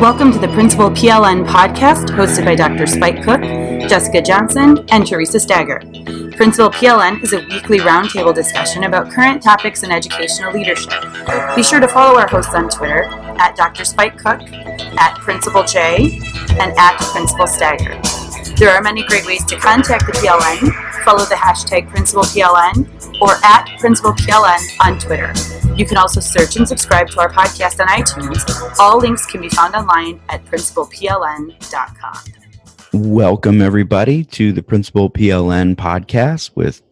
[0.00, 2.86] Welcome to the Principal PLN podcast, hosted by Dr.
[2.86, 3.40] Spike Cook,
[3.88, 5.80] Jessica Johnson, and Theresa Stager.
[6.36, 10.92] Principal PLN is a weekly roundtable discussion about current topics in educational leadership.
[11.56, 13.06] Be sure to follow our hosts on Twitter
[13.40, 13.84] at Dr.
[13.84, 16.20] Spike Cook, at Principal J,
[16.60, 18.00] and at Principal Stager.
[18.54, 21.04] There are many great ways to contact the PLN.
[21.04, 25.32] Follow the hashtag Principal PLN or at Principal PLN on Twitter.
[25.76, 28.78] You can also search and subscribe to our podcast on iTunes.
[28.78, 32.14] All links can be found online at principalpln.com.
[32.92, 36.82] Welcome, everybody, to the Principal PLN podcast with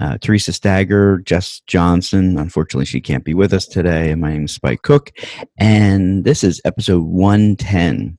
[0.00, 2.38] uh, Theresa Stager, Jess Johnson.
[2.38, 4.14] Unfortunately, she can't be with us today.
[4.14, 5.10] My name is Spike Cook,
[5.58, 8.16] and this is episode 110.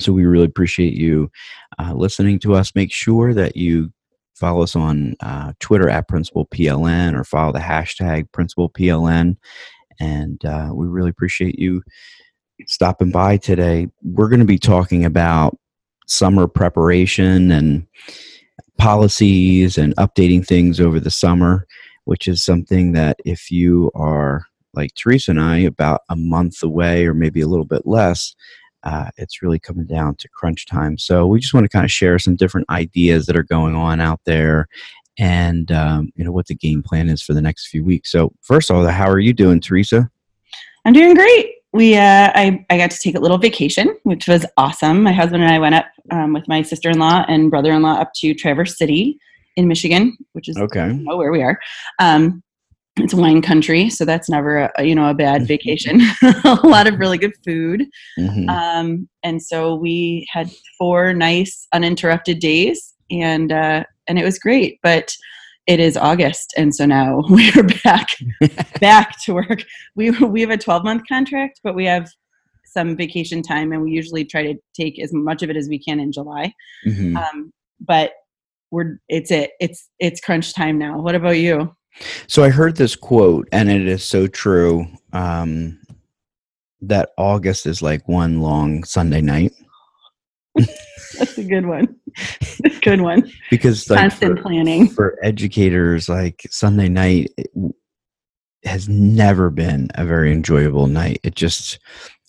[0.00, 1.30] So we really appreciate you
[1.78, 2.74] uh, listening to us.
[2.74, 3.92] Make sure that you
[4.38, 9.36] follow us on uh, Twitter at Principal PLN or follow the hashtag Principal PLN.
[10.00, 11.82] And uh, we really appreciate you
[12.66, 13.88] stopping by today.
[14.02, 15.58] We're going to be talking about
[16.06, 17.86] summer preparation and
[18.78, 21.66] policies and updating things over the summer,
[22.04, 24.44] which is something that if you are
[24.74, 28.34] like Theresa and I, about a month away or maybe a little bit less,
[28.82, 30.98] uh, it's really coming down to crunch time.
[30.98, 34.00] So we just want to kind of share some different ideas that are going on
[34.00, 34.68] out there,
[35.18, 38.10] and um, you know what the game plan is for the next few weeks.
[38.10, 40.10] So first of all, how are you doing, Theresa?
[40.84, 41.54] I'm doing great.
[41.72, 45.02] We uh, I I got to take a little vacation, which was awesome.
[45.02, 48.78] My husband and I went up um, with my sister-in-law and brother-in-law up to Traverse
[48.78, 49.18] City
[49.56, 50.92] in Michigan, which is okay.
[50.92, 51.58] Know where we are.
[51.98, 52.42] Um,
[52.98, 56.00] it's wine country, so that's never a, you know a bad vacation.
[56.44, 57.86] a lot of really good food,
[58.18, 58.48] mm-hmm.
[58.48, 64.78] um, and so we had four nice uninterrupted days, and uh, and it was great.
[64.82, 65.14] But
[65.66, 68.08] it is August, and so now we are back
[68.80, 69.62] back to work.
[69.94, 72.08] We we have a twelve month contract, but we have
[72.64, 75.78] some vacation time, and we usually try to take as much of it as we
[75.78, 76.52] can in July.
[76.86, 77.16] Mm-hmm.
[77.16, 78.12] Um, but
[78.70, 80.98] we're it's it it's it's crunch time now.
[80.98, 81.74] What about you?
[82.26, 85.80] So I heard this quote, and it is so true um,
[86.80, 89.52] that August is like one long Sunday night.
[90.54, 91.96] That's a good one.
[92.82, 93.30] good one.
[93.50, 97.30] Because like, constant for, planning for educators, like Sunday night
[98.64, 101.20] has never been a very enjoyable night.
[101.22, 101.78] It just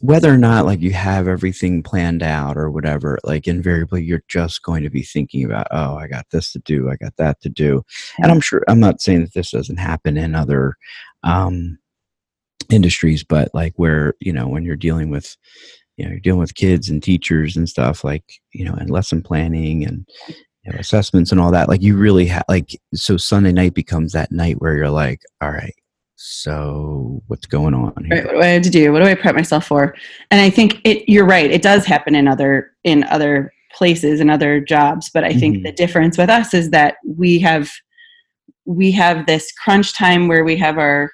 [0.01, 4.63] whether or not like you have everything planned out or whatever like invariably you're just
[4.63, 7.49] going to be thinking about oh i got this to do i got that to
[7.49, 7.83] do.
[8.21, 10.75] And i'm sure i'm not saying that this doesn't happen in other
[11.23, 11.77] um
[12.69, 15.35] industries but like where you know when you're dealing with
[15.97, 18.23] you know you're dealing with kids and teachers and stuff like
[18.53, 20.07] you know and lesson planning and
[20.63, 24.13] you know, assessments and all that like you really have like so sunday night becomes
[24.13, 25.73] that night where you're like all right
[26.21, 28.17] so what's going on here?
[28.17, 28.91] Right, what do I have to do?
[28.91, 29.95] What do I prep myself for?
[30.31, 34.29] And I think it you're right, it does happen in other in other places and
[34.29, 35.63] other jobs, but I think mm-hmm.
[35.63, 37.71] the difference with us is that we have
[38.65, 41.09] we have this crunch time where we have our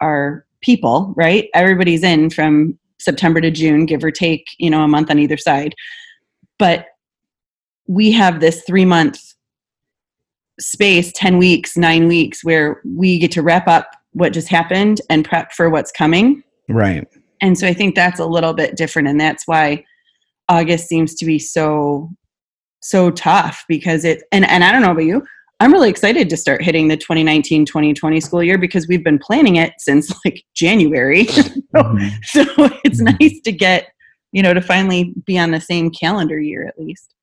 [0.00, 1.48] our people, right?
[1.54, 5.36] Everybody's in from September to June, give or take, you know, a month on either
[5.36, 5.76] side.
[6.58, 6.86] But
[7.86, 9.20] we have this 3 month
[10.58, 15.24] space 10 weeks 9 weeks where we get to wrap up what just happened and
[15.24, 17.06] prep for what's coming Right.
[17.42, 19.08] And so I think that's a little bit different.
[19.08, 19.84] And that's why
[20.48, 22.10] August seems to be so,
[22.80, 25.22] so tough because it, and, and I don't know about you,
[25.58, 29.56] I'm really excited to start hitting the 2019 2020 school year because we've been planning
[29.56, 31.24] it since like January.
[31.26, 31.42] so,
[31.74, 32.08] mm-hmm.
[32.22, 32.42] so
[32.84, 33.16] it's mm-hmm.
[33.20, 33.88] nice to get,
[34.32, 37.14] you know, to finally be on the same calendar year at least.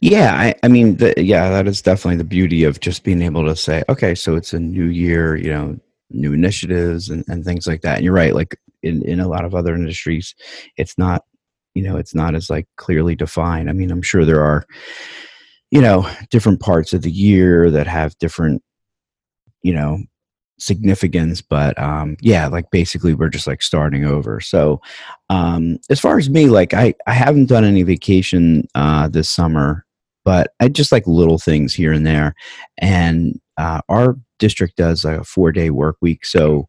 [0.00, 3.44] Yeah, I, I mean, the, yeah, that is definitely the beauty of just being able
[3.44, 5.78] to say, okay, so it's a new year, you know,
[6.10, 7.96] new initiatives and, and things like that.
[7.96, 10.34] And you're right, like in, in a lot of other industries,
[10.76, 11.24] it's not,
[11.74, 13.68] you know, it's not as like clearly defined.
[13.68, 14.64] I mean, I'm sure there are,
[15.70, 18.62] you know, different parts of the year that have different,
[19.62, 19.98] you know,
[20.58, 24.80] significance but um yeah like basically we're just like starting over so
[25.30, 29.84] um as far as me like i i haven't done any vacation uh this summer
[30.24, 32.34] but i just like little things here and there
[32.78, 36.66] and uh our district does a four day work week so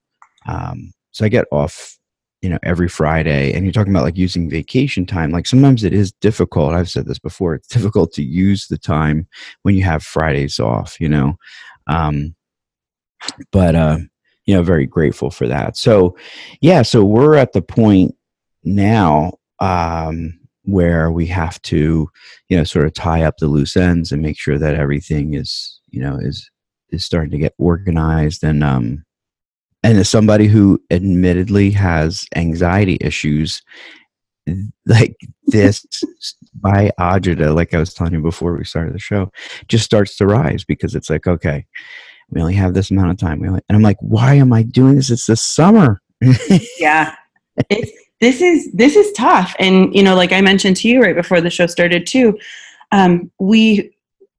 [0.48, 1.98] um so i get off
[2.42, 5.94] you know every friday and you're talking about like using vacation time like sometimes it
[5.94, 9.28] is difficult i've said this before it's difficult to use the time
[9.64, 11.36] when you have fridays off you know?
[11.88, 12.36] Um
[13.52, 14.00] but uh
[14.46, 15.78] you know very grateful for that.
[15.78, 16.16] So
[16.62, 18.16] yeah so we're at the point
[18.64, 22.10] now um where we have to
[22.50, 25.80] you know sort of tie up the loose ends and make sure that everything is
[25.90, 26.50] you know is
[26.92, 29.04] is starting to get organized and um
[29.84, 33.62] and as somebody who admittedly has anxiety issues
[34.86, 35.16] like
[35.48, 35.86] this
[36.56, 39.32] by agita like i was telling you before we started the show
[39.68, 41.66] just starts to rise because it's like okay
[42.32, 44.96] we only have this amount of time only, and i'm like why am i doing
[44.96, 45.10] this?
[45.10, 46.02] It's the summer.
[46.80, 47.16] Yeah.
[47.70, 49.56] It's, this is this is tough.
[49.60, 52.38] And you know like i mentioned to you right before the show started too
[52.92, 53.92] um, we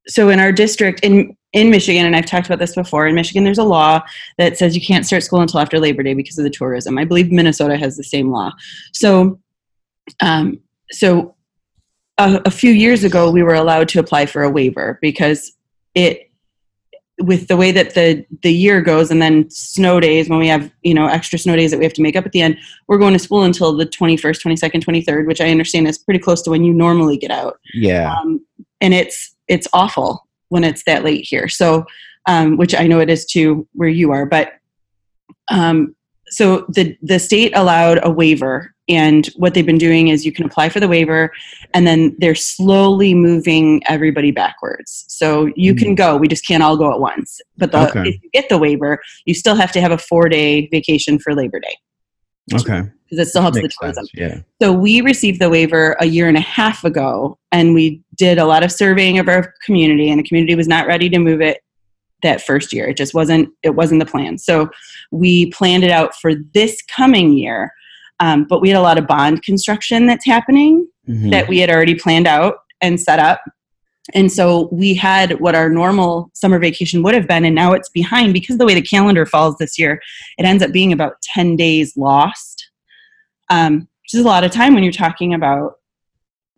[0.07, 3.43] so in our district in in Michigan, and I've talked about this before, in Michigan,
[3.43, 4.01] there's a law
[4.37, 6.97] that says you can't start school until after Labor Day because of the tourism.
[6.97, 8.51] I believe Minnesota has the same law.
[8.93, 9.39] So,
[10.21, 10.61] um,
[10.91, 11.35] so
[12.17, 15.51] a, a few years ago, we were allowed to apply for a waiver because
[15.93, 16.31] it,
[17.19, 20.71] with the way that the the year goes, and then snow days when we have
[20.83, 22.57] you know extra snow days that we have to make up at the end,
[22.87, 26.41] we're going to school until the 21st, 22nd, 23rd, which I understand is pretty close
[26.43, 27.59] to when you normally get out.
[27.73, 28.43] Yeah, um,
[28.79, 31.47] and it's it's awful when it's that late here.
[31.47, 31.85] So,
[32.27, 34.53] um, which I know it is too where you are, but
[35.51, 35.95] um,
[36.29, 40.45] so the the state allowed a waiver, and what they've been doing is you can
[40.45, 41.31] apply for the waiver,
[41.73, 45.05] and then they're slowly moving everybody backwards.
[45.09, 45.83] So you mm-hmm.
[45.83, 47.41] can go, we just can't all go at once.
[47.57, 48.09] But the, okay.
[48.09, 51.35] if you get the waiver, you still have to have a four day vacation for
[51.35, 51.75] Labor Day.
[52.53, 52.89] Okay.
[53.09, 54.05] Because it still helps the tourism.
[54.05, 54.11] Sense.
[54.13, 54.41] Yeah.
[54.61, 58.45] So we received the waiver a year and a half ago, and we did a
[58.45, 61.61] lot of surveying of our community, and the community was not ready to move it
[62.23, 62.87] that first year.
[62.87, 63.49] It just wasn't.
[63.63, 64.37] It wasn't the plan.
[64.37, 64.69] So
[65.11, 67.73] we planned it out for this coming year,
[68.19, 71.29] um, but we had a lot of bond construction that's happening mm-hmm.
[71.31, 73.41] that we had already planned out and set up
[74.13, 77.89] and so we had what our normal summer vacation would have been, and now it's
[77.89, 80.01] behind because of the way the calendar falls this year.
[80.37, 82.71] It ends up being about 10 days lost,
[83.49, 85.75] um, which is a lot of time when you're talking about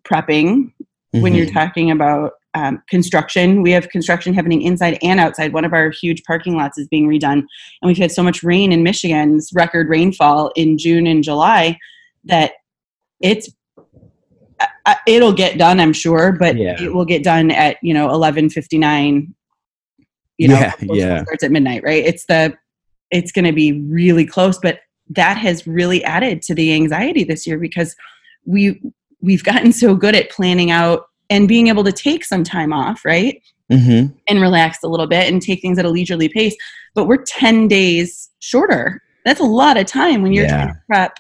[0.06, 1.22] prepping, mm-hmm.
[1.22, 1.54] when you're mm-hmm.
[1.54, 3.62] talking about um, construction.
[3.62, 5.54] We have construction happening inside and outside.
[5.54, 7.48] One of our huge parking lots is being redone, and
[7.84, 11.78] we've had so much rain in Michigan's record rainfall in June and July
[12.24, 12.54] that
[13.20, 13.50] it's
[15.08, 16.82] it'll get done, I'm sure, but yeah.
[16.82, 19.34] it will get done at you know 11:59.
[20.38, 21.24] You know, yeah, yeah.
[21.24, 22.04] starts at midnight, right?
[22.04, 22.58] It's the
[23.12, 27.46] it's going to be really close, but that has really added to the anxiety this
[27.46, 27.96] year because
[28.46, 28.82] we
[29.22, 33.06] we've gotten so good at planning out and being able to take some time off,
[33.06, 33.42] right?
[33.72, 34.14] Mm-hmm.
[34.28, 36.56] And relax a little bit and take things at a leisurely pace.
[36.94, 39.02] But we're 10 days shorter.
[39.26, 40.66] That's a lot of time when you're yeah.
[40.66, 41.20] trying to prep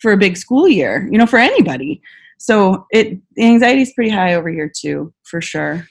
[0.00, 2.02] for a big school year, you know, for anybody
[2.38, 5.86] so it the anxiety is pretty high over here too for sure.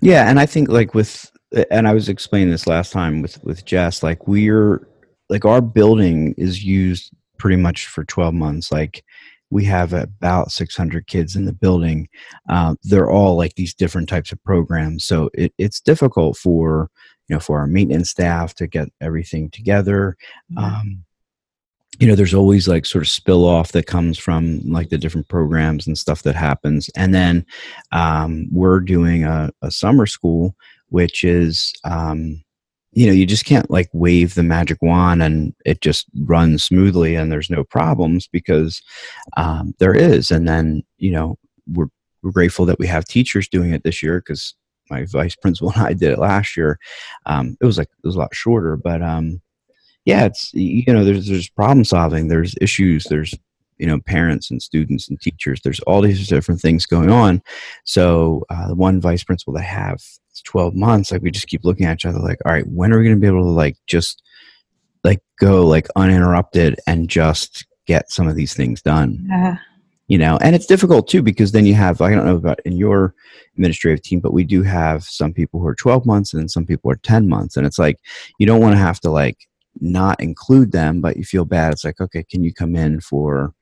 [0.00, 1.30] Yeah and i think like with
[1.70, 4.86] and i was explaining this last time with with jess like we're
[5.30, 8.70] like our building is used pretty much for 12 months.
[8.70, 9.02] Like
[9.48, 12.08] we have about 600 kids in the building.
[12.48, 15.04] Uh, they're all like these different types of programs.
[15.06, 16.90] So it, it's difficult for
[17.28, 20.16] you know for our maintenance staff to get everything together.
[20.56, 21.04] Um,
[22.00, 25.28] you know there's always like sort of spill off that comes from like the different
[25.28, 26.88] programs and stuff that happens.
[26.96, 27.44] And then
[27.92, 30.56] um, we're doing a, a, summer school
[30.90, 32.42] which is um,
[32.92, 37.14] you know you just can't like wave the magic wand and it just runs smoothly
[37.14, 38.82] and there's no problems because
[39.36, 40.30] um, there is.
[40.30, 41.38] And then you know
[41.72, 41.88] we're,
[42.22, 44.54] we're grateful that we have teachers doing it this year because
[44.90, 46.78] my vice principal and i did it last year.
[47.26, 49.40] Um, it was like it was a lot shorter but um,
[50.04, 53.34] yeah, it's you know, there's there's problem solving, there's issues, there's
[53.78, 55.60] you know parents and students and teachers.
[55.62, 57.42] There's all these different things going on.
[57.84, 59.96] So uh, the one vice principal that I have,
[60.30, 61.12] it's 12 months.
[61.12, 63.16] Like we just keep looking at each other, like, all right, when are we going
[63.16, 64.22] to be able to like just
[65.04, 69.26] like go like uninterrupted and just get some of these things done?
[69.28, 69.56] Yeah.
[70.08, 72.76] you know and it's difficult too because then you have i don't know about in
[72.76, 73.14] your
[73.54, 76.90] administrative team but we do have some people who are 12 months and some people
[76.90, 77.96] are 10 months and it's like
[78.38, 79.38] you don't want to have to like
[79.80, 83.52] not include them but you feel bad it's like okay can you come in for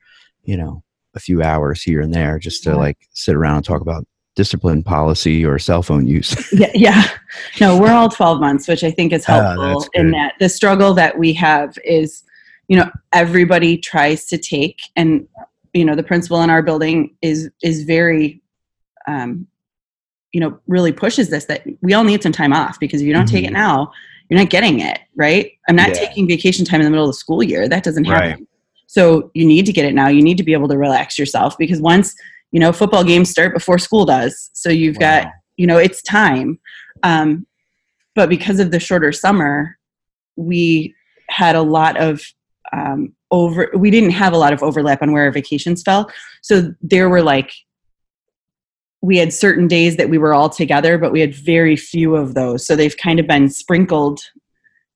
[0.44, 0.82] you know
[1.14, 2.76] a few hours here and there just to Yeah.
[2.76, 7.04] like sit around and talk about discipline policy or cell phone use yeah, yeah.
[7.60, 10.48] No, we're all 12 months, which I think is Ah, helpful that's in that the
[10.48, 12.22] struggle that we have is,
[12.68, 15.26] you know, everybody tries to take and
[15.74, 18.40] you know, the principal in our building is is very
[19.08, 19.46] um
[20.32, 23.12] you know, really pushes this that we all need some time off because if you
[23.12, 23.54] don't take it Mhm.
[23.54, 23.92] now,
[24.28, 25.52] you're not getting it, right?
[25.68, 25.94] I'm not Yeah.
[25.94, 27.68] taking vacation time in the middle of the school year.
[27.68, 28.30] That doesn't happen.
[28.30, 28.46] Right.
[28.86, 30.08] So you need to get it now.
[30.08, 32.14] You need to be able to relax yourself because once,
[32.52, 34.50] you know, football games start before school does.
[34.54, 36.58] So you've got you know it's time
[37.02, 37.46] um,
[38.14, 39.76] but because of the shorter summer
[40.36, 40.94] we
[41.28, 42.22] had a lot of
[42.72, 46.72] um, over we didn't have a lot of overlap on where our vacations fell so
[46.80, 47.52] there were like
[49.00, 52.34] we had certain days that we were all together but we had very few of
[52.34, 52.66] those.
[52.66, 54.20] So they've kind of been sprinkled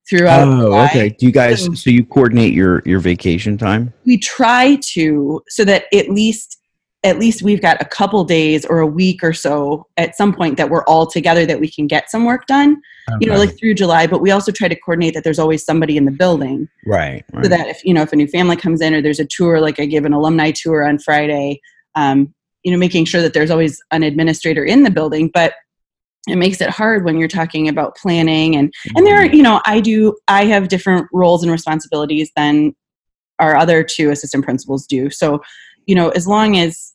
[0.08, 0.84] throughout oh July.
[0.86, 1.08] okay.
[1.10, 3.92] Do you guys So- so you coordinate your your vacation time?
[4.04, 6.58] We try to so that at least
[7.04, 10.56] at least we've got a couple days or a week or so at some point
[10.56, 12.80] that we're all together that we can get some work done
[13.20, 14.06] you know like through july.
[14.06, 16.68] But we also try to coordinate that there's always somebody in the building.
[16.86, 17.44] Right, right.
[17.44, 19.60] so that if you know if a new family comes in or there's a tour
[19.60, 21.60] like i give an alumni tour on friday
[21.94, 25.54] um, you know making sure that there's always an administrator in the building but
[26.28, 29.34] it makes it hard when you're talking about planning and and there are Mm-hmm.
[29.36, 32.74] you know i do i have different roles and responsibilities than
[33.38, 35.40] our other two assistant principals do so
[35.86, 36.94] you know as long as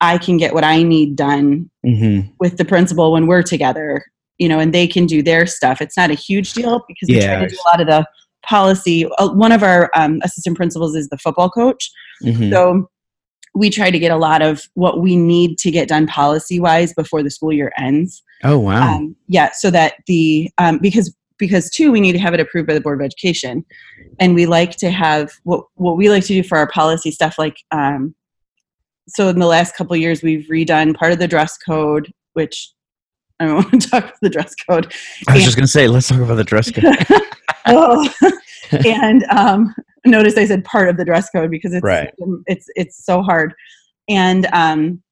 [0.00, 2.32] i can get what i need done Mhm.
[2.40, 4.04] with the principal when we're together
[4.38, 7.16] you know and they can do their stuff it's not a huge deal because we
[7.16, 8.06] Yeah, try to do a lot of the
[8.46, 11.90] policy uh, one of our um, assistant principals is the football coach
[12.24, 12.50] Mhm.
[12.50, 12.88] so
[13.54, 16.92] we try to get a lot of what we need to get done policy wise
[16.94, 21.70] before the school year ends oh wow um, yeah so that the um, because because
[21.70, 23.64] two we need to have it approved by the board of education
[24.20, 27.38] and we like to have what what we like to do for our policy stuff
[27.38, 28.14] like um,
[29.08, 32.72] so in the last couple of years we've redone part of the dress code which
[33.40, 34.92] i don't want to talk about the dress code
[35.28, 36.84] I was just gonna say, let's talk about the dress code.
[37.66, 38.08] oh.
[38.86, 39.74] and um,
[40.06, 42.12] notice I said part of the dress code because it's Right.
[42.46, 43.54] it's it's so hard.
[44.08, 45.02] And um,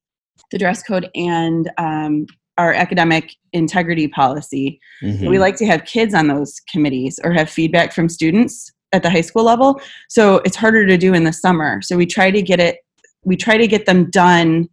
[0.51, 2.27] the dress code and um,
[2.59, 4.79] our academic integrity policy.
[5.03, 5.29] Mhm.
[5.31, 9.11] We like to have kids on those committees or have feedback from students at the
[9.11, 9.81] high school level.
[10.09, 11.81] So it's harder to do in the summer.
[11.81, 12.79] So we try to get it.
[13.25, 14.69] We try to get them done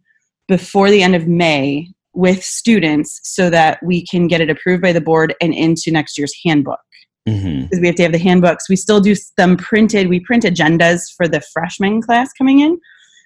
[0.48, 4.92] before the end of May with students so that we can get it approved by
[4.92, 6.80] the board and into next year's handbook
[7.28, 7.80] Mhm.
[7.80, 8.68] we have to have the handbooks.
[8.68, 10.08] We still do them printed.
[10.08, 12.78] We print agendas for the freshman class coming in.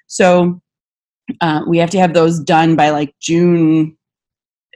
[0.06, 0.60] So
[1.40, 3.96] uh, we have to have those done by like June.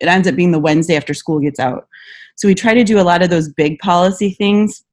[0.00, 1.86] It ends up being the Wednesday after school gets out.
[2.36, 4.84] So we try to do a lot of those big policy things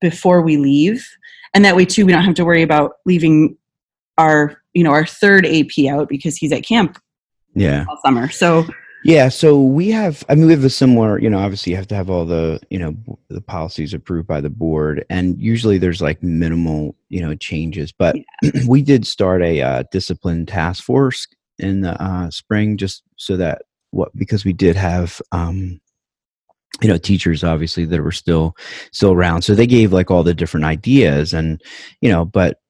[0.00, 1.06] before we leave.
[1.54, 3.56] And that way too, we don't have to worry about leaving
[4.18, 6.98] our, you know, our third AP out because he's at camp
[7.54, 7.84] Yeah.
[7.88, 8.28] all summer.
[8.28, 8.66] So
[9.06, 10.24] Yeah, so we have.
[10.28, 11.20] I mean, we have a similar.
[11.20, 12.96] You know, obviously, you have to have all the you know
[13.28, 17.92] the policies approved by the board, and usually there's like minimal you know changes.
[17.92, 18.16] But
[18.66, 21.28] we did start a uh, discipline task force
[21.60, 25.20] in the uh, spring, just so that what because we did have.
[25.32, 25.80] um
[26.82, 28.54] you know teachers obviously that were still
[28.92, 31.62] still around so they gave like all the different ideas and
[32.02, 32.60] you know but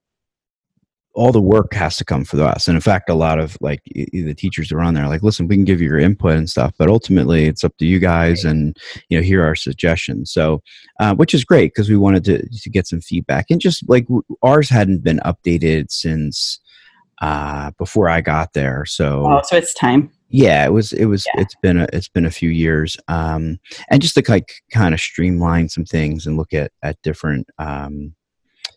[1.17, 2.69] all the work has to come for us.
[2.69, 5.57] And in fact, a lot of like the teachers are on there, like, listen, we
[5.57, 8.77] can give you your input and stuff, but ultimately it's up to you guys, and
[9.09, 10.31] you know, here are our suggestions.
[10.31, 10.63] So,
[11.01, 14.07] uh, which is great because we wanted to to get some feedback, and just like
[14.43, 16.61] ours hadn't been updated since
[17.23, 18.85] uh, before I got there.
[18.85, 20.11] So oh, so it's time.
[20.29, 21.41] yeah it was it was Yeah.
[21.43, 23.59] it's been a it's been a few years um
[23.91, 28.13] and just to like kind of streamline some things and look at at different um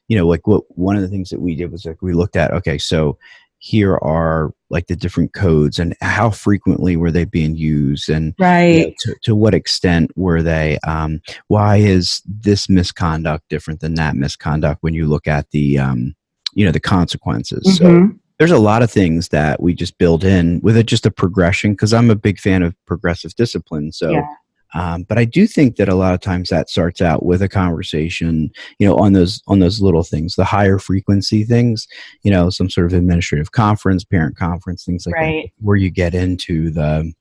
[0.10, 2.36] you know like what one of the things that we did was like we looked
[2.36, 3.18] at okay so
[3.60, 8.46] here are like the different codes and how frequently were they being used and you
[8.46, 8.96] know, Right.
[9.00, 14.82] to, to what extent were they um why is this misconduct different than that misconduct
[14.82, 16.16] when you look at the um
[16.54, 18.20] you know the consequences so Mhm.
[18.38, 21.72] there's a lot of things that we just build in with it just a progression
[21.74, 24.28] because i'm a big fan of progressive discipline so Yeah.
[24.76, 27.50] Um, but I do think that a lot of times that starts out with a
[27.50, 31.88] conversation, you know, on those on those little things, the higher frequency things,
[32.24, 35.44] you know, some sort of administrative conference, parent conference, things like Right.
[35.46, 37.12] that, where you get into the,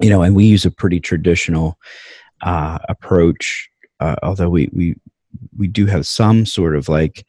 [0.00, 1.78] you know, and we use a pretty traditional
[2.42, 3.68] uh, approach,
[4.00, 4.96] uh, although we we
[5.58, 7.26] we do have some sort of like,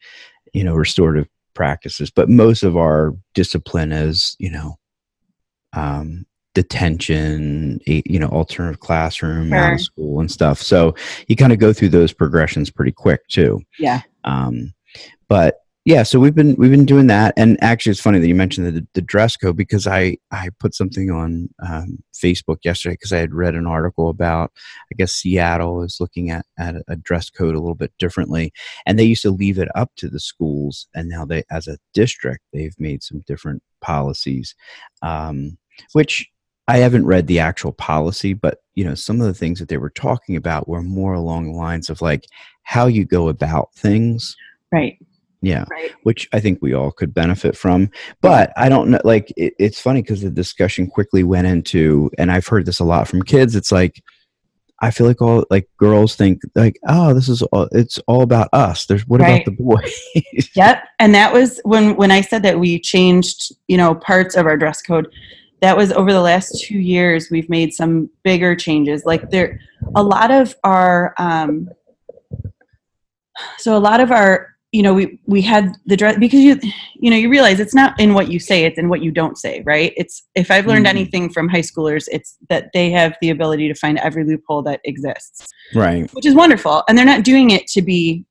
[0.54, 4.78] you know, restorative practices, but most of our discipline is, you know,
[5.74, 6.24] um,
[6.58, 10.60] detention, you know, alternative classroom, out of school and stuff.
[10.60, 10.96] So
[11.28, 13.60] you kind of go through those progressions pretty quick too.
[13.78, 14.02] Yeah.
[14.24, 14.74] Um,
[15.28, 18.34] but yeah, so we've been we've been doing that, and actually, it's funny that you
[18.34, 23.12] mentioned the, the dress code because I I put something on um, Facebook yesterday because
[23.12, 24.50] I had read an article about
[24.92, 28.52] I guess Seattle is looking at at a dress code a little bit differently,
[28.84, 31.78] and they used to leave it up to the schools, and now they as a
[31.94, 34.56] district they've made some different policies,
[35.02, 35.56] um,
[35.92, 36.28] which
[36.68, 39.78] I haven't read the actual policy, but you know some of the things that they
[39.78, 42.26] were talking about were more along the lines of like
[42.62, 44.36] how you go about things.
[44.70, 44.98] Right.
[45.40, 45.92] Yeah, Right.
[46.02, 47.90] which I think we all could benefit from.
[48.20, 49.00] But I don't know.
[49.04, 52.84] Like it, it's funny because the discussion quickly went into, and I've heard this a
[52.84, 53.54] lot from kids.
[53.56, 54.02] It's like
[54.80, 57.68] I feel like all like girls think like, oh, this is all.
[57.72, 58.86] It's all about us.
[58.86, 59.42] There's what Right.
[59.42, 60.48] about the boys?
[60.54, 60.82] Yep.
[61.00, 64.56] And that was when when I said that we changed, you know, parts of our
[64.56, 65.06] dress code.
[65.60, 67.30] That was over the last two years.
[67.30, 69.04] We've made some bigger changes.
[69.04, 69.60] Like there,
[69.96, 71.68] a lot of our, um,
[73.58, 76.60] so a lot of our, you know, we we had the dress because you,
[76.94, 79.38] you know, you realize it's not in what you say, it's in what you don't
[79.38, 79.94] say, right?
[79.96, 80.90] It's if I've learned Mhm.
[80.90, 84.80] anything from high schoolers, it's that they have the ability to find every loophole that
[84.84, 86.12] exists right.
[86.12, 86.84] which is wonderful.
[86.86, 88.26] And they're not doing it to be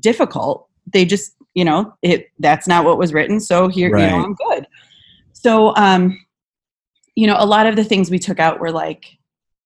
[0.00, 0.66] difficult.
[0.92, 3.38] They just, you know, it that's not what was written.
[3.38, 4.66] So here, you know, I'm good.
[5.42, 6.20] So, um,
[7.14, 9.06] you know, a lot of the things we took out were like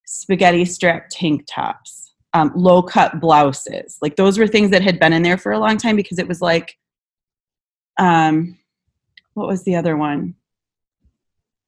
[0.07, 3.99] spaghetti strap tank tops, um, low cut blouses.
[4.01, 6.29] Like those were things that had been in there for a long time because it
[6.29, 6.77] was like,
[7.99, 8.57] um,
[9.35, 10.37] what was the other one?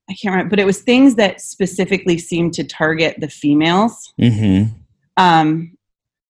[0.08, 4.12] I can't remember, but it was things that specifically seemed to target the females.
[4.20, 4.72] Mm-hmm.
[5.16, 5.76] Um,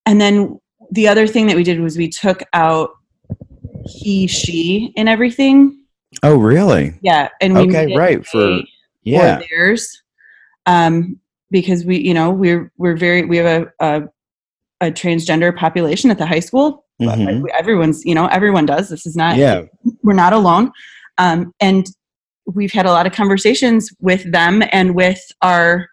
[0.06, 0.58] and then
[0.90, 2.92] the other thing that we did was we took out
[3.84, 5.85] he, she, and everything.
[6.22, 6.94] Oh, really?
[7.02, 8.60] Yeah, and we Okay, right, for-
[9.02, 9.38] Yeah.
[9.38, 10.02] or theirs,
[10.66, 11.18] um,
[11.50, 14.02] because we, you know, we're we're very we have a a,
[14.88, 16.84] a transgender population at the high school.
[16.98, 18.88] But, like, we- everyone's, you know, everyone does.
[18.88, 19.62] This is not Yeah.
[20.02, 20.72] we're not alone.
[21.18, 21.86] Um, and
[22.46, 25.88] we've had a lot of conversations with them and with our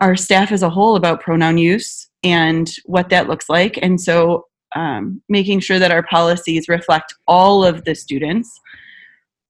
[0.00, 3.78] our staff as a whole about pronoun use and what that looks like.
[3.82, 4.44] And so
[4.76, 8.48] um, making sure that our policies reflect all of the students.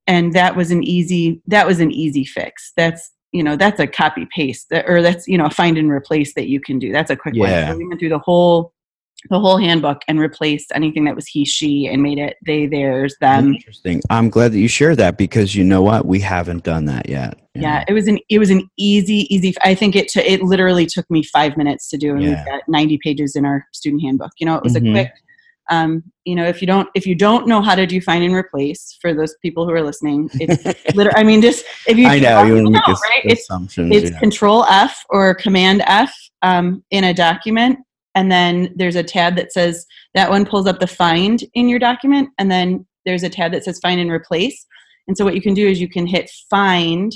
[0.09, 2.73] And that was an easy that was an easy fix.
[2.77, 6.35] That's you know that's a copy paste that, or that's you know find and replace
[6.35, 6.91] that you can do.
[6.93, 7.65] That's a quick Yeah.
[7.69, 7.73] one.
[7.75, 8.73] So we went through the whole
[9.31, 13.17] the whole handbook and replaced anything that was he she and made it they theirs
[13.21, 14.01] them Interesting.
[14.11, 16.07] I'm glad that you shared that because you know what?
[16.07, 17.37] We haven't done that yet.
[17.57, 17.85] yeah know?
[17.89, 21.11] it was an it was an easy easy i think it t- it literally took
[21.11, 22.29] me five minutes to do and Yeah.
[22.37, 24.89] we've got 90 pages in our student handbook you know it was Mhm.
[24.89, 25.11] a quick
[25.71, 28.35] um, you know if you don't if you don't know how to do find and
[28.35, 32.19] replace for those people who are listening it's literally i mean just if you I
[32.19, 33.23] know you know, right?
[33.25, 34.19] it's it's yeah.
[34.19, 37.79] control F or command F um, in a document.
[38.15, 41.79] And then there's a tab that says that one pulls up the find in your
[41.79, 42.31] document.
[42.39, 44.67] And then there's a tab that says find and replace.
[45.07, 47.13] And so what you can do is you can hit find.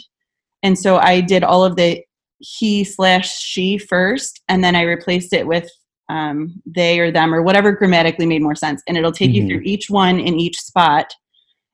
[0.63, 2.03] And so I did all of the
[2.39, 5.71] he slash she first, and then I replaced it with
[6.09, 8.83] um, they or them or whatever grammatically made more sense.
[8.87, 9.35] And it'll take Mhm.
[9.35, 11.13] you through each one in each spot.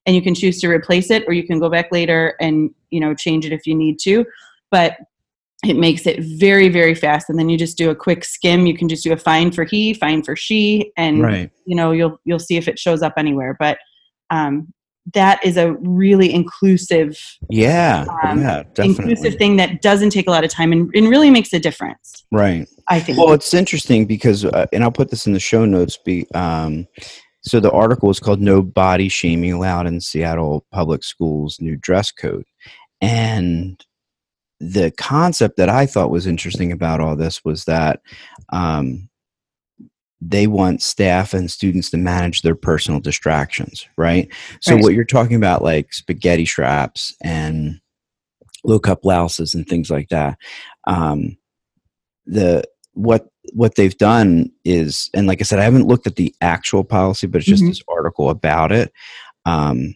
[0.06, 3.00] And you can choose to replace it or you can go back later and you
[3.00, 4.24] know change it if you need to.
[4.70, 4.96] But
[5.64, 8.76] it makes it very very fast and then you just do a quick skim you
[8.76, 11.50] can just do a find for he find for she and right.
[11.66, 13.76] you know you'll you'll see if it shows up anywhere but
[14.30, 14.72] um,
[15.14, 17.18] that is a really inclusive
[17.50, 18.04] Yeah.
[18.22, 18.62] um, yeah.
[18.78, 22.24] Inclusive thing that doesn't take a lot of time and, and really makes a difference
[22.30, 22.68] Right.
[22.90, 25.98] I think Well, it's interesting because, uh, and I'll put this in the show notes.
[26.04, 26.86] Be um,
[27.42, 32.10] so the article is called "No Body Shaming Allowed in Seattle Public Schools New Dress
[32.10, 32.44] Code,"
[33.00, 33.82] and
[34.60, 38.00] the concept that I thought was interesting about all this was that
[38.52, 39.08] um,
[40.20, 44.28] they want staff and students to manage their personal distractions, right?
[44.60, 44.82] So Right.
[44.82, 47.80] what you're talking about, like spaghetti straps and
[48.64, 50.38] low cut blouses and things like that.
[50.88, 51.36] Um,
[52.26, 52.64] the
[52.98, 56.84] what what they've done is, and like I said, I haven't looked at the actual
[56.84, 57.68] policy, but it's just Mhm.
[57.68, 58.92] this article about it.
[59.46, 59.94] Um,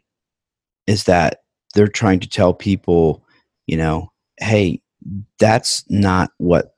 [0.87, 1.41] is that
[1.75, 3.25] they're trying to tell people,
[3.67, 4.11] you know,
[4.41, 4.81] hey,
[5.38, 6.75] that's not what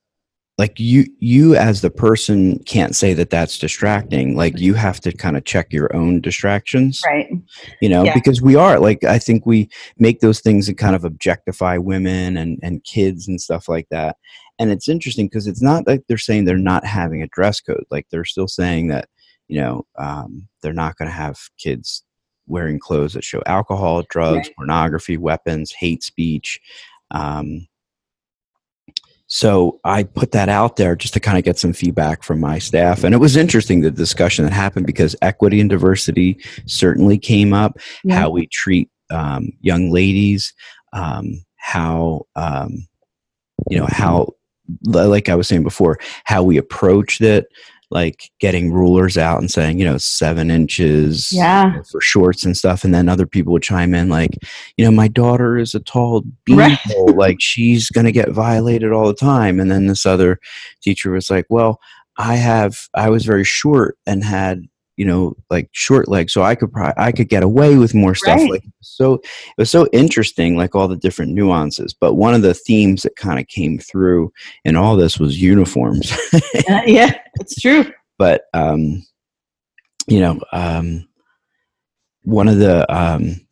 [0.56, 5.10] like you you as the person can't say that that's distracting like you have to
[5.12, 7.28] kind of check your own distractions right
[7.82, 8.14] you know Yeah.
[8.14, 12.36] because we are like i think we make those things that kind of objectify women
[12.36, 14.16] and and kids and stuff like that
[14.58, 17.84] and it's interesting because it's not like they're saying they're not having a dress code
[17.90, 19.08] like they're still saying that
[19.48, 22.02] you know um, they're not going to have kids
[22.46, 24.56] wearing clothes that show alcohol drugs Right.
[24.56, 26.60] pornography weapons hate speech
[27.10, 27.66] um,
[29.26, 32.58] so I put that out there just to kind of get some feedback from my
[32.58, 33.04] staff.
[33.04, 37.78] And it was interesting the discussion that happened because equity and diversity certainly came up,
[38.04, 38.16] Yeah.
[38.20, 40.52] how we treat um, young ladies,
[40.92, 42.86] um, how, um,
[43.70, 44.28] you know, how,
[44.84, 47.46] like I was saying before, how we approached it,
[47.90, 51.80] like getting rulers out and saying, you know, seven inches Yeah.
[51.90, 52.82] for shorts and stuff.
[52.82, 54.30] And then other people would chime in, like,
[54.76, 56.78] you know, my daughter is a tall Right.
[57.14, 59.60] like she's going to get violated all the time.
[59.60, 60.40] And then this other
[60.82, 61.78] teacher was like, well,
[62.16, 64.64] I have, I was very short and had,
[64.96, 68.14] you know, like short legs, so I could probably, I could get away with more
[68.14, 68.36] stuff.
[68.36, 68.50] Right.
[68.50, 69.22] Like, so it
[69.58, 71.94] was so interesting, like all the different nuances.
[71.94, 74.32] But one of the themes that kind of came through
[74.64, 76.12] in all this was uniforms.
[76.68, 77.84] Uh, yeah, it's true.
[78.18, 79.04] but um,
[80.06, 81.06] you know, um,
[82.22, 83.43] one of the um,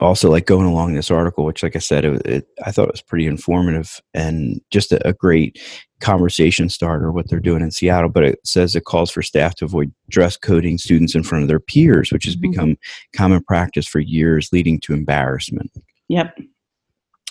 [0.00, 2.92] also like going along this article, which, like I said, it, it, I thought it
[2.92, 5.60] was pretty informative and just a, a great
[6.00, 7.12] conversation starter.
[7.12, 10.36] What they're doing in Seattle, but it says it calls for staff to avoid dress
[10.36, 12.40] coding students in front of their peers, which has Mhm.
[12.40, 12.76] become
[13.14, 15.70] common practice for years, leading to embarrassment.
[16.08, 16.38] Yep.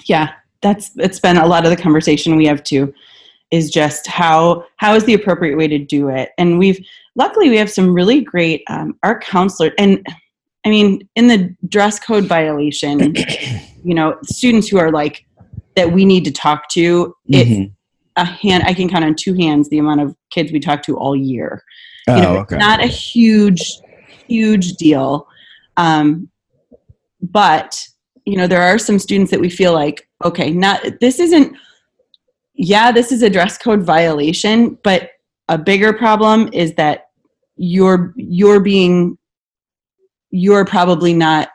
[0.06, 2.94] Yeah, that's it's been a lot of the conversation we have too
[3.52, 6.80] is just how how is the appropriate way to do it and we've
[7.16, 10.06] luckily we have some really great um, our counselor and
[10.66, 13.16] i mean in the dress code violation
[13.84, 15.26] you know students who are like
[15.76, 17.72] that we need to talk to it's Mhm.
[18.18, 20.98] a hand i can count on two hands the amount of kids we talk to
[20.98, 21.64] all year
[22.08, 22.56] Oh, you know, okay.
[22.56, 23.62] it's not a huge,
[24.28, 25.28] huge deal.
[25.78, 26.28] Um,
[27.22, 27.86] but
[28.26, 31.56] you know, there are some students that we feel like, okay, not this isn't.
[32.56, 35.12] Yeah, this is a dress code violation, but
[35.50, 37.10] a bigger problem is that
[37.58, 39.19] you're you're being
[40.32, 41.50] you're probably not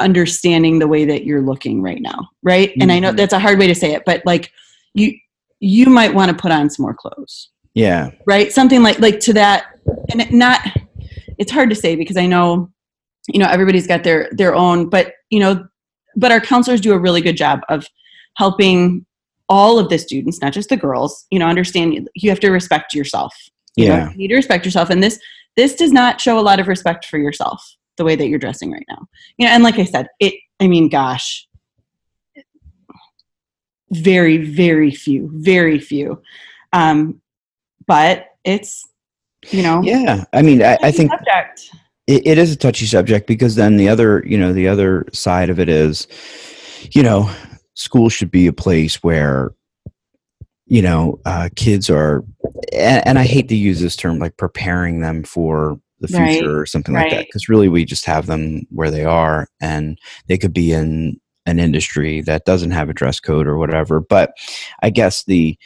[0.00, 3.16] understanding the way that you're looking right now right and i know Mhm.
[3.16, 4.50] that's a hard way to say it but like
[4.94, 5.12] you
[5.60, 8.10] you might want to put on some more clothes yeah.
[8.26, 9.66] right something like like to that
[10.10, 10.60] and it not
[11.38, 12.70] it's hard to say because i know
[13.28, 15.64] you know everybody's got their their own but you know
[16.16, 17.86] but our counselors do a really good job of
[18.36, 19.06] helping
[19.48, 22.94] all of the students not just the girls you know understand you have to respect
[22.94, 23.34] yourself
[23.76, 24.10] you know, Yeah.
[24.10, 25.18] you need to respect yourself and this
[25.56, 28.72] this does not show a lot of respect for yourself the way that you're dressing
[28.72, 29.06] right now.
[29.36, 31.46] You know and like i said it i mean gosh.
[33.90, 36.22] Very very few very few.
[36.72, 37.20] Um
[37.86, 38.86] but it's
[39.50, 39.82] you know.
[39.82, 40.24] Yeah.
[40.32, 41.70] I mean, I, I think subject.
[42.06, 45.50] it, it is a touchy subject because then the other you know the other side
[45.50, 46.06] of it is
[46.92, 47.30] you know
[47.74, 49.54] school should be a place where
[50.66, 52.24] you know uh, kids are
[52.72, 56.44] and, and i hate to use this term like preparing them for the future Right,
[56.44, 60.36] or something like that because really we just have them where they are and they
[60.36, 64.32] could be in an industry that doesn't have a dress code or whatever but
[64.82, 65.56] i guess the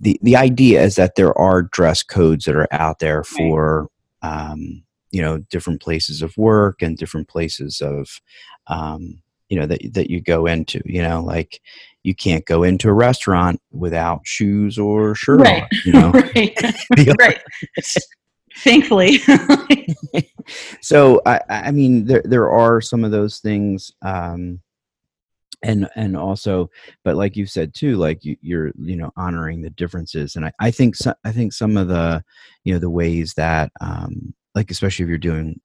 [0.00, 3.88] the the idea is that there are dress codes that are out there for
[4.22, 8.20] um, you know different places of work and different places of
[8.66, 11.60] um, you know that that you go into you know like
[12.04, 15.62] you can't go into a restaurant without shoes or shirt Right.
[15.62, 16.10] on you know?
[16.36, 16.56] Right.
[17.18, 17.42] Right.
[18.58, 19.18] Thankfully.
[20.82, 24.60] So I, I mean there there are some of those things um
[25.62, 26.68] and and also
[27.02, 30.52] but like you said too like you, you're you know honoring the differences and I,
[30.60, 32.22] I think so, I think some of the
[32.64, 35.58] you know the ways that um like especially if you're doing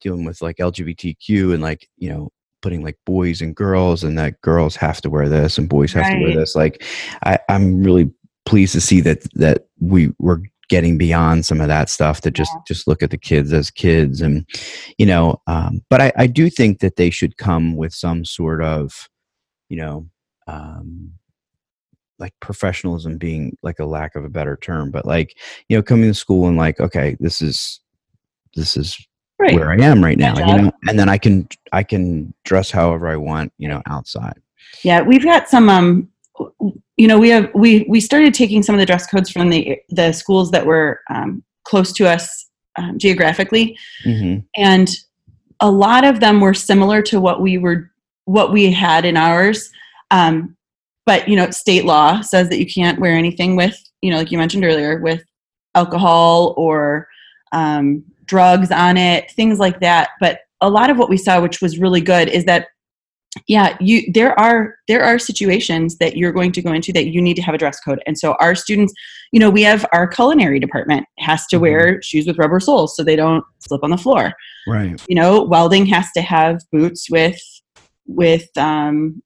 [0.00, 2.32] dealing with like LGBTQ and like you know
[2.64, 6.10] putting like boys and girls and that girls have to wear this and boys have
[6.10, 6.82] to wear this like
[7.26, 8.10] I, I'm really
[8.46, 12.50] pleased to see that that we were getting beyond some of that stuff to just
[12.66, 14.48] just look at the kids as kids and
[14.96, 18.62] you know um, but I, I do think that they should come with some sort
[18.62, 19.10] of
[19.68, 20.08] you know
[20.46, 21.12] um,
[22.18, 25.36] like professionalism being like a lack of a better term but like
[25.68, 27.78] you know coming to school and like okay this is
[28.54, 28.96] this is
[29.38, 29.54] right.
[29.54, 33.08] where i am right now you know and then i can i can dress however
[33.08, 34.40] i want you know outside.
[34.82, 36.08] Yeah we've got some um
[36.96, 39.78] you know we have we we started taking some of the dress codes from the
[39.90, 43.78] the schools that were um, close to us um, geographically.
[44.02, 44.90] Hmm and
[45.60, 47.90] a lot of them were similar to what we were
[48.24, 49.70] what we had in ours.
[50.10, 50.56] Um,
[51.06, 54.30] but you know state law says that you can't wear anything with you know, like
[54.30, 55.24] you mentioned earlier, with
[55.74, 57.08] alcohol or
[57.52, 60.10] um, drugs on it, things like that.
[60.20, 62.68] But a lot of what we saw, which was really good, is that
[63.46, 67.20] yeah you there are there are situations that you're going to go into that you
[67.20, 68.92] need to have a dress code and so our students
[69.32, 72.00] you know we have our culinary department has to wear mm-hmm.
[72.00, 74.32] shoes with rubber soles so they don't slip on the floor
[74.66, 77.40] right you know welding has to have boots with
[78.06, 79.22] with um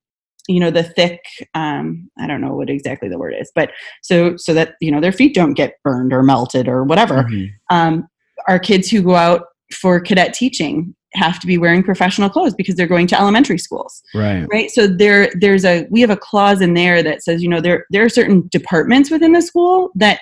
[0.48, 1.20] you know the thick
[1.54, 3.70] um i don't know what exactly the word is but
[4.02, 7.76] so so that you know their feet don't get burned or melted or whatever mm-hmm.
[7.76, 8.08] um
[8.46, 12.74] our kids who go out for cadet teaching have to be wearing professional clothes because
[12.74, 14.02] they're going to elementary schools.
[14.14, 14.46] Right.
[14.52, 14.70] Right?
[14.70, 17.86] So there there's a we have a clause in there that says you know there
[17.90, 20.20] there are certain departments within the school that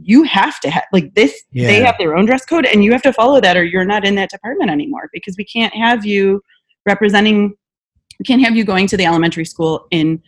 [0.00, 1.66] you have to have like this yeah.
[1.66, 4.06] they have their own dress code and you have to follow that or you're not
[4.06, 6.42] in that department anymore because we can't have you
[6.86, 7.54] representing
[8.18, 10.22] we can't have you going to the elementary school in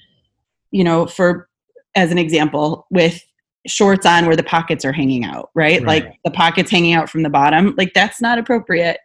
[0.70, 1.48] you know for
[1.94, 3.22] as an example with
[3.66, 5.82] shorts on where the pockets are hanging out right?
[5.82, 6.04] right.
[6.04, 8.98] Like the pockets hanging out from the bottom like that's not appropriate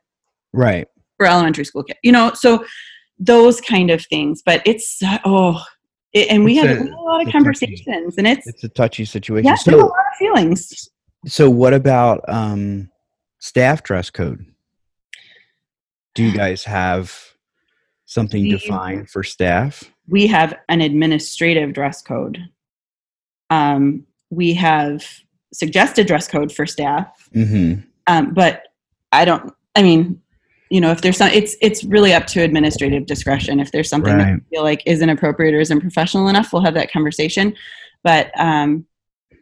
[0.54, 0.88] right.
[1.18, 2.34] for elementary school kids you know?
[2.34, 2.66] So
[3.18, 5.64] those kind of things but it's oh
[6.14, 9.06] it, and we have, a, a, lot of conversations touchy, and it's it's a touchy
[9.06, 9.46] situation.
[9.46, 10.90] Yeah, so, a lot of feelings.
[11.28, 12.90] So what about um
[13.40, 14.46] staff dress code?
[16.16, 17.16] Do you guys have
[18.06, 19.84] something we, defined for staff?
[20.08, 22.40] We have an administrative dress code
[23.52, 25.06] um we have
[25.54, 27.80] suggested dress code for staff mm-hmm.
[28.08, 28.68] um, but
[29.12, 30.20] i don't i mean
[30.70, 34.16] you know if there's some it's it's really up to administrative discretion if there's something
[34.16, 34.26] right.
[34.26, 37.56] that we feel like isn't appropriate or isn't professional enough we'll have that conversation
[38.04, 38.86] but um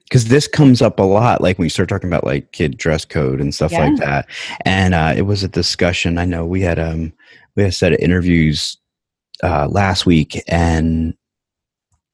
[0.05, 3.03] because this comes up a lot like when you start talking about like kid dress
[3.03, 3.87] code and stuff yeah.
[3.87, 4.25] like that
[4.61, 7.11] and uh, it was a discussion i know we had um
[7.55, 8.77] we had a set of interviews
[9.43, 11.15] uh, last week and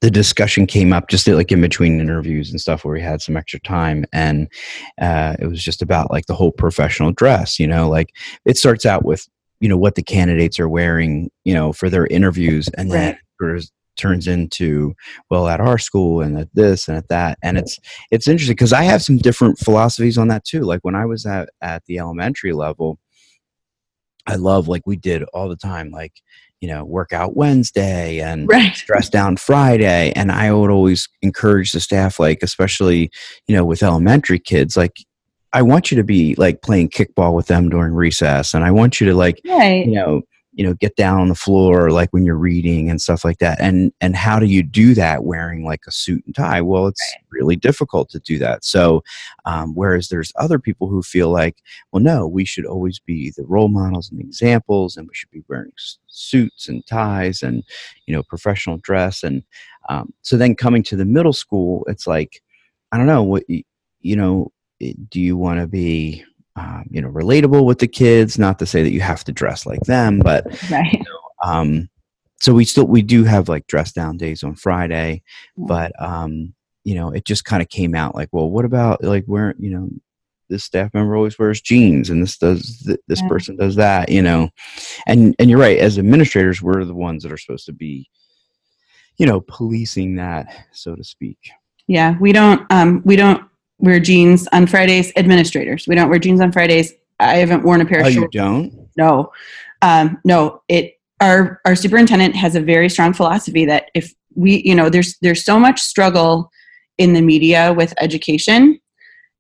[0.04, 3.38] the discussion came up just like in between interviews and stuff where we had some
[3.38, 4.50] extra time and
[5.00, 8.10] uh, it was just about like the whole professional dress you know like
[8.44, 9.26] it starts out with
[9.62, 13.64] you know what the candidates are wearing you know for their interviews and then right.
[13.96, 14.94] turns into
[15.30, 17.80] well at our school and at this and at that and it's
[18.12, 21.26] it's interesting because i have some different philosophies on that too like when i was
[21.26, 23.00] at at the elementary level
[24.28, 26.22] i love like we did all the time like
[26.64, 28.74] you know, workout Wednesday and right.
[28.88, 30.14] dress down Friday.
[30.16, 33.12] And I would always encourage the staff, like, especially,
[33.48, 34.96] you know, with elementary kids, like,
[35.52, 38.54] I want you to be like playing kickball with them during recess.
[38.54, 39.86] And I want you to, like, right.
[39.86, 40.22] you know,
[40.54, 43.60] you know get down on the floor like when you're reading and stuff like that.
[43.60, 46.62] And and how do you do that wearing like a suit and tie?
[46.62, 47.24] Well it's right.
[47.32, 48.64] really difficult to do that.
[48.64, 49.04] So
[49.46, 51.58] um, whereas there's other people who feel like
[51.92, 55.44] well no we should always be the role models and examples and we should be
[55.48, 55.72] wearing
[56.08, 57.64] suits and ties and
[58.06, 59.24] you know professional dress.
[59.24, 59.44] And
[59.90, 62.42] um, so then coming to the middle school it's like
[62.92, 64.52] i don't know what you know
[65.10, 66.24] do you want to be
[66.56, 69.66] um, you know relatable with the kids not to say that you have to dress
[69.66, 70.94] like them but right.
[70.94, 71.90] you know, um,
[72.40, 75.22] so we still we do have like dress down days on friday
[75.58, 79.26] but um, you know it just kind of came out like well what about like
[79.26, 79.90] where you know
[80.50, 83.28] this staff member always wears jeans and this does th- this yeah.
[83.28, 84.50] person does that you know
[85.08, 88.08] and and you're right as administrators we're the ones that are supposed to be
[89.18, 91.38] you know policing that so to speak
[91.88, 93.44] yeah we don't um we don't
[93.84, 95.12] wear jeans on Fridays.
[95.16, 96.94] Administrators, we don't wear jeans on Fridays.
[97.20, 98.34] I haven't worn a pair of oh, shorts.
[98.34, 98.90] you don't?
[98.98, 99.32] No,
[99.82, 100.62] um, no.
[100.70, 105.18] It our our superintendent has a very strong philosophy that if we, you know, there's
[105.22, 106.50] there's so much struggle
[106.98, 108.80] in the media with education,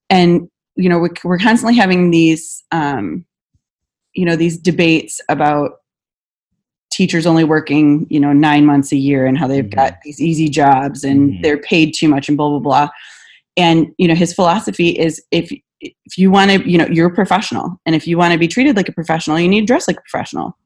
[0.09, 3.25] and you know, we're, we're constantly having these, um,
[4.13, 5.79] you know, these debates about
[6.91, 9.79] teachers only working, you know, nine months a year and how they've mm-hmm.
[9.79, 11.41] got these easy jobs and mm-hmm.
[11.41, 12.89] they're paid too much and blah blah blah
[13.57, 17.13] and you know his philosophy is if if you want to you know you're a
[17.13, 19.87] professional and if you want to be treated like a professional you need to dress
[19.87, 20.57] like a professional.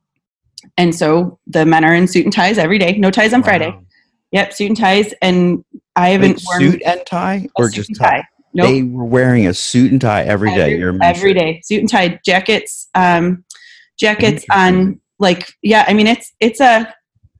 [0.77, 3.45] And so the men are in suit and ties every day no ties on wow.
[3.45, 3.79] friday.
[4.31, 5.63] Yep suit and ties and
[5.95, 7.47] i haven't worn suit and tie?
[7.55, 8.23] or just tie, tie.
[8.53, 8.67] Nope.
[8.67, 11.61] they were wearing a suit and tie every, every day you're every day.
[11.63, 13.43] Suit and tie jackets um
[13.99, 16.93] jackets on like yeah i mean it's it's a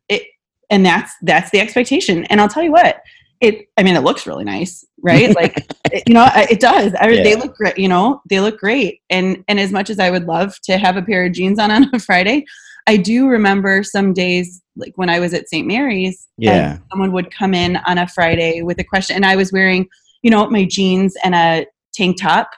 [0.10, 0.24] it
[0.70, 2.26] and that's that's the expectation.
[2.26, 3.02] And i'll tell you what
[3.42, 5.36] it i mean it looks really nice right?
[5.36, 5.58] Like
[5.92, 6.94] it, you know it does.
[6.96, 7.24] I, yeah.
[7.24, 8.22] they look great you know?
[8.30, 9.02] They look great.
[9.10, 11.72] And and as much as i would love to have a pair of jeans on
[11.72, 12.46] on a friday
[12.88, 16.78] i do remember some days like when i was at st mary's yeah.
[16.92, 19.88] someone would come in on a friday with a question and i was wearing
[20.24, 22.50] you know my jeans and a tank top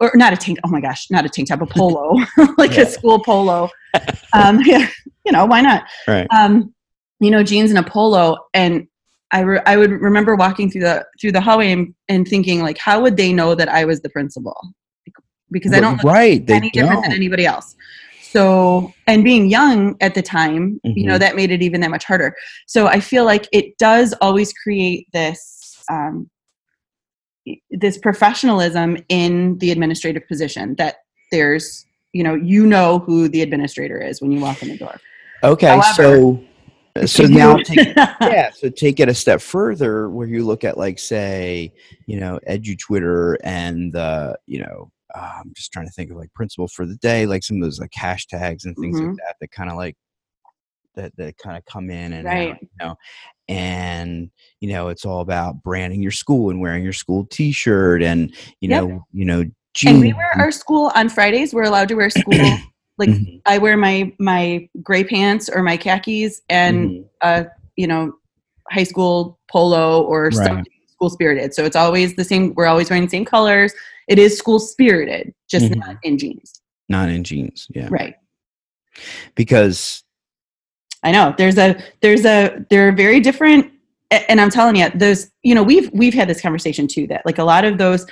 [0.00, 2.14] or not a tank oh my gosh not a tank top a polo
[2.58, 2.82] like yeah.
[2.82, 3.68] a school polo.
[4.32, 4.88] Um yeah
[5.24, 5.84] you know why not?
[6.08, 6.26] Right.
[6.34, 6.74] Um
[7.20, 8.88] you know jeans and a polo and
[9.32, 12.78] I, re- I would remember walking through the through the hallway and, and thinking like
[12.78, 14.56] how would they know that I was the principal
[15.50, 17.16] because I don't look right they any different than don't.
[17.16, 17.76] anybody else
[18.22, 21.20] so and being young at the time you know Mhm.
[21.20, 22.34] that made it even that much harder
[22.66, 26.30] so I feel like it does always create this um,
[27.70, 30.96] this professionalism in the administrative position that
[31.32, 34.96] there's you know you know who the administrator is when you walk in the door
[35.42, 36.44] okay However, so
[37.06, 40.98] so now take yeah so take it a step further where you look at like
[40.98, 41.72] say
[42.06, 46.16] you know edu twitter and the you know uh, i'm just trying to think of
[46.16, 49.08] like principle for the day like some of those like hashtags and things Mhm.
[49.08, 49.96] like that that kind of like
[50.96, 52.52] that that kind of come in and Right.
[52.52, 52.96] out, you know
[53.48, 58.32] and you know it's all about branding your school and wearing your school t-shirt and
[58.60, 58.82] you Yep.
[58.82, 59.44] know you know
[59.86, 62.58] and we wear our school on fridays we're allowed to wear school
[63.00, 63.40] like Mhm.
[63.46, 67.04] i wear my my gray pants or my khakis and Mhm.
[67.22, 67.44] uh
[67.76, 68.12] you know
[68.70, 70.34] high school polo or Right.
[70.34, 73.72] something school spirited so it's always the same we're always wearing the same colors
[74.06, 75.76] it is school spirited just Mhm.
[75.78, 78.14] not in jeans not in jeans yeah right
[79.34, 80.04] because
[81.02, 83.70] I know there's a there's a they're very different
[84.10, 87.38] and I'm telling you those you know we've we've had this conversation too that like
[87.38, 88.06] a lot of those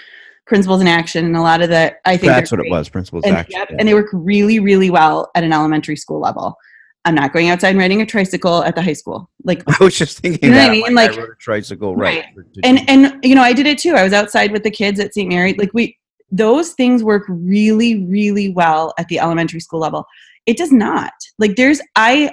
[0.49, 3.25] principles in action and a lot of the I think that's what it was principles
[3.25, 3.77] and, action yep, yeah.
[3.79, 6.57] and they work really really well at an elementary school level.
[7.05, 9.97] I'm not going outside and riding a tricycle at the high school like I was
[9.97, 10.99] just thinking You know that what I mean?
[10.99, 12.47] I Like- rode a tricycle right, Right.
[12.65, 13.95] and and you know I did it too.
[13.95, 15.29] I was outside with the kids at St.
[15.29, 15.97] Mary like we
[16.31, 20.05] those things work really really well at the elementary school level.
[20.47, 22.33] It does not like there's I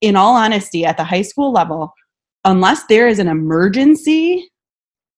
[0.00, 1.92] in all honesty at the high school level
[2.44, 4.48] unless there is an emergency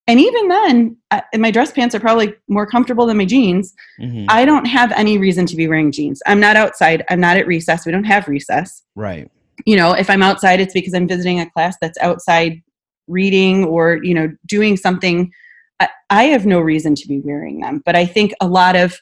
[0.09, 3.75] and even then uh, my dress pants are probably more comfortable than my jeans.
[4.01, 4.27] Mhm.
[4.29, 6.23] i don't have any reason to be wearing jeans.
[6.27, 7.05] I'm not outside.
[7.11, 7.85] I'm not at recess.
[7.87, 8.83] We don't have recess.
[8.95, 9.31] Right.
[9.65, 12.63] You know if i'm outside it's because i'm visiting a class that's outside
[13.09, 15.33] reading or you know doing something.
[15.81, 17.83] I, I have no reason to be wearing them.
[17.85, 19.01] But i think a lot of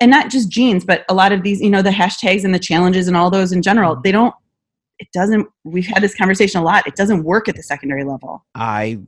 [0.00, 2.58] and not just jeans but a lot of these you know the hashtags and the
[2.58, 4.32] challenges and all those in general they don't
[5.00, 6.86] it doesn't we've had this conversation a lot.
[6.86, 8.44] It doesn't work at the secondary level.
[8.54, 8.98] I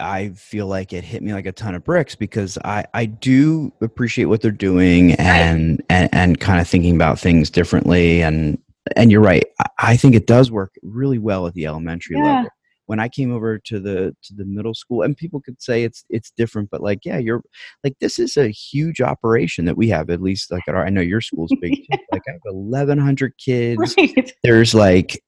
[0.00, 3.72] I feel like it hit me like a ton of bricks because I I do
[3.80, 8.22] appreciate what they're doing and and, and kind of thinking about things differently.
[8.22, 8.58] And
[8.96, 12.24] and you're right I, I think it does work really well at the elementary Yeah.
[12.24, 12.50] level.
[12.86, 16.04] When I came over to the to the middle school and people could say it's
[16.10, 17.42] it's different but like yeah you're
[17.84, 20.90] like this is a huge operation that we have at least like at our I
[20.90, 23.94] know your school's big too like I have 1100 kids.
[23.96, 24.32] Right.
[24.42, 25.22] There's like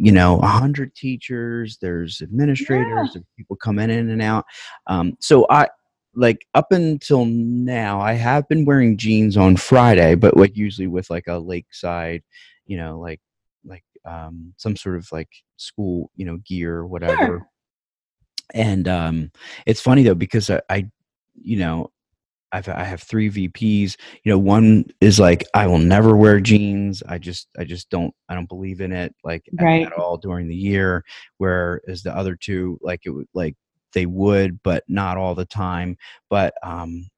[0.00, 4.46] you know a hundred teachers there's administrators there's people coming in and out.
[4.86, 5.68] Um, so i
[6.14, 11.08] like up until now i have been wearing jeans on friday but like usually with
[11.08, 12.20] like a lakeside
[12.66, 13.20] you know like
[13.64, 17.46] like um some sort of like school you know gear or whatever.
[18.52, 19.30] And um
[19.66, 20.90] it's funny though because i, I
[21.40, 21.92] you know
[22.52, 23.96] I've, I have three VPs.
[24.24, 27.02] You know, one is like I will never wear jeans.
[27.08, 30.48] I just I just don't I don't believe in it like at- at, all during
[30.48, 31.04] the year.
[31.38, 33.56] Whereas the other two like it would like
[33.92, 35.96] they would, but not all the time.
[36.28, 37.08] But um,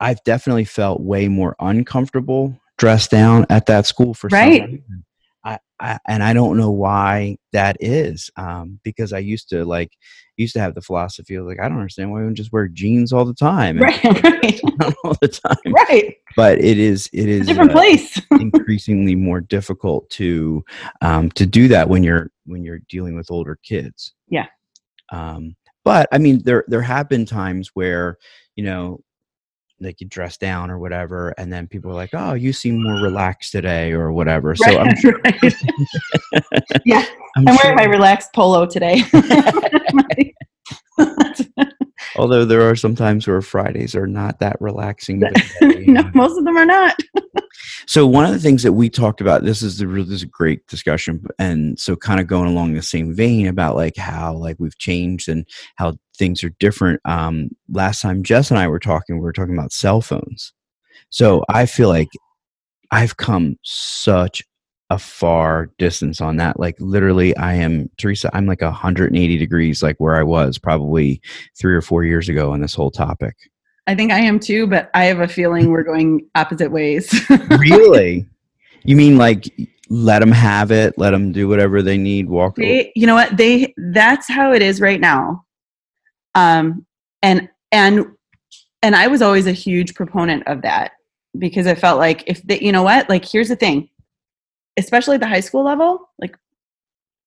[0.00, 4.62] I've definitely felt way more uncomfortable dressed down at that school for Right.
[4.62, 5.04] some reason.
[5.44, 9.92] I, I and I don't know why that is um, because I used to like
[10.36, 13.12] used to have the philosophy of like I don't understand why we just wear jeans
[13.12, 14.04] all the time right
[15.04, 15.72] all the time.
[15.72, 16.16] Right.
[16.36, 18.20] But it is it is a different uh, place.
[18.32, 20.64] increasingly more difficult to
[21.00, 24.14] um, to do that when you're when you're dealing with older kids.
[24.28, 24.46] Yeah.
[25.10, 28.18] um, but I mean there there have been times where
[28.56, 29.00] you know
[29.80, 32.94] like you dress down or whatever and then people are like oh you seem more
[33.02, 34.54] relaxed today or whatever.
[34.54, 35.42] So I'm, right.
[36.84, 37.04] yeah
[37.36, 39.02] I'm i'm sure- wearing my relaxed polo today.
[42.16, 46.10] Although there are some times where fridays are not that relaxing of a day, no
[46.14, 46.96] most of them are not.
[47.86, 50.26] So one of the things that we talked about, this is the this is a
[50.26, 54.56] great discussion, and so kind of going along the same vein about like how like
[54.58, 57.00] we've changed and how things are different.
[57.04, 60.52] Um, last time Jess and I were talking, we were talking about cell phones.
[61.08, 62.10] So I feel like
[62.92, 64.44] I've come such
[64.90, 66.60] a far distance on that.
[66.60, 68.30] Like literally, I am Theresa.
[68.34, 71.22] I'm like 180 degrees, like where I was probably
[71.58, 73.36] three or four years ago on this whole topic.
[73.86, 77.08] i think i am too but i have a feeling we're going opposite ways
[77.58, 78.26] really?
[78.84, 79.44] You mean like
[79.90, 83.36] let them have it, let them do whatever they need, walk they you know what
[83.36, 85.44] they that's how it is right now
[86.34, 86.84] um
[87.22, 88.06] and and
[88.82, 90.92] and i was always a huge proponent of that
[91.38, 93.88] because i felt like if they you know what like here's the thing
[94.76, 96.36] especially at the high school level like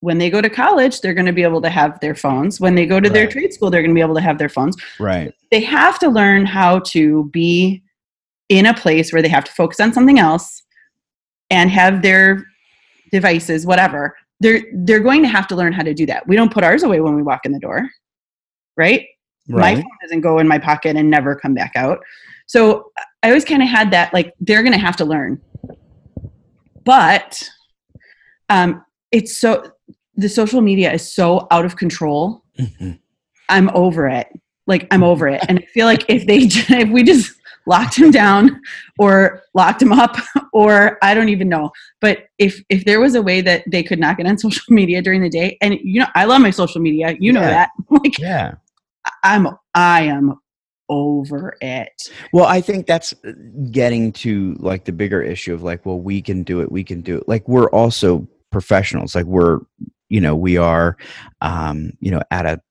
[0.03, 2.59] when they go to college, they're going to be able to have their phones.
[2.59, 4.49] When they go to their trade school, they're going to be able to have their
[4.49, 4.75] phones.
[4.99, 5.33] Right.
[5.49, 7.81] They have to learn how to be
[8.49, 10.61] in a place where they have to focus on something else
[11.49, 12.45] and have their
[13.13, 14.13] devices, whatever.
[14.41, 16.27] They're they're going to have to learn how to do that.
[16.27, 17.89] We don't put ours away when we walk in the door,
[18.75, 19.07] right?
[19.47, 21.99] my phone doesn't go in my pocket and never come back out.
[22.47, 22.91] So
[23.23, 25.41] I always kind of had that like they're going to have to learn.
[26.85, 27.49] But
[28.49, 29.71] um, it's so
[30.15, 32.43] the social media is so out of control.
[32.59, 32.99] Mhm.
[33.49, 34.27] I'm over it.
[34.67, 36.37] Like I'm over it, and I feel like if they
[36.79, 37.33] if we just
[37.65, 38.61] locked him down
[38.99, 40.17] or locked him up
[40.53, 41.71] or I don't even know.
[42.01, 45.01] But if if there was a way that they could not get on social media
[45.01, 47.69] during the day, and you know I love my social media, you know that.
[47.89, 48.55] Like Yeah.
[49.23, 50.35] I'm I am
[50.89, 51.93] over it.
[52.31, 53.31] Well, I think that's uh,
[53.71, 56.71] getting to like the bigger issue of like, well, we can do it.
[56.71, 57.27] We can do it.
[57.27, 59.15] Like we're also professionals.
[59.15, 59.59] Like we're,
[60.09, 60.97] you know, we are,
[61.41, 62.61] um, you know, at a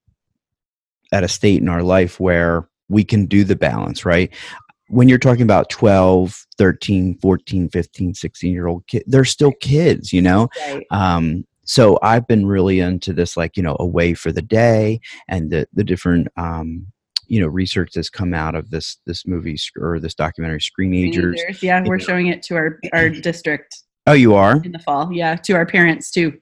[1.13, 4.33] at a state in our life where we can do the balance, right?
[4.89, 10.13] When you're talking about 12, 13, 14, 15, 16 year old kid, they're still kids,
[10.13, 10.49] you know?
[10.69, 10.87] Right.
[10.91, 15.51] um so i've been really into this like you know away for the day and
[15.51, 16.87] the the different um
[17.33, 21.39] you know research that's come out of this this movie sc- or this documentary screenagers.
[21.63, 22.05] Yeah, we're know.
[22.05, 23.75] showing it to our our district
[24.07, 25.11] oh you are in the fall.
[25.13, 26.39] Yeah, to our parents too.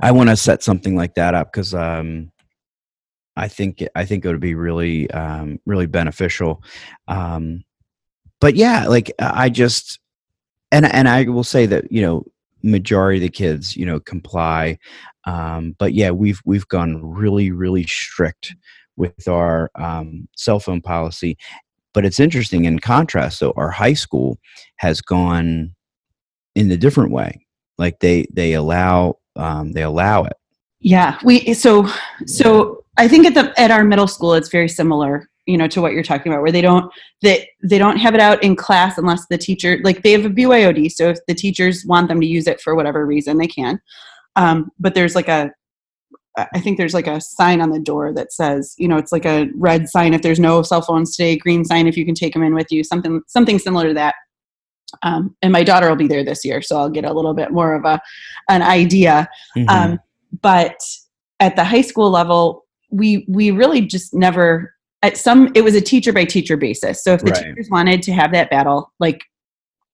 [0.00, 2.30] i want to set something like that up because um
[3.36, 6.62] i think i think it would be really um really beneficial
[7.08, 7.64] um
[8.40, 10.00] but yeah like i just
[10.70, 12.24] and and i will say that you know
[12.66, 14.78] majority of the kids you know comply.
[15.24, 18.54] Um but yeah we've we've gone really really strict
[18.96, 21.36] with our um cell phone policy.
[21.94, 24.38] But it's interesting in contrast So our high school
[24.76, 25.74] has gone
[26.54, 27.46] in a different way.
[27.78, 30.36] Like they they allow um they allow it.
[30.80, 31.88] Yeah, we so
[32.26, 35.80] so I think at the at our middle school it's very similar, you know, to
[35.80, 36.92] what you're talking about, where they don't
[37.22, 40.30] they they don't have it out in class unless the teacher like they have a
[40.30, 40.90] BYOD.
[40.90, 43.80] So if the teachers want them to use it for whatever reason, they can.
[44.34, 45.52] Um, but there's like a
[46.52, 49.24] I think there's like a sign on the door that says, you know, it's like
[49.24, 52.34] a red sign if there's no cell phones today, green sign if you can take
[52.34, 54.14] them in with you, something something similar to that.
[55.02, 57.52] Um, and my daughter will be there this year, so I'll get a little bit
[57.52, 58.00] more of a
[58.50, 59.68] an idea Mhm.
[59.68, 60.00] um,
[60.42, 60.76] but
[61.40, 64.74] at the high school level we we really just never
[65.06, 67.02] at some it was a teacher by teacher basis.
[67.02, 67.44] So if the Right.
[67.44, 69.22] teachers wanted to have that battle like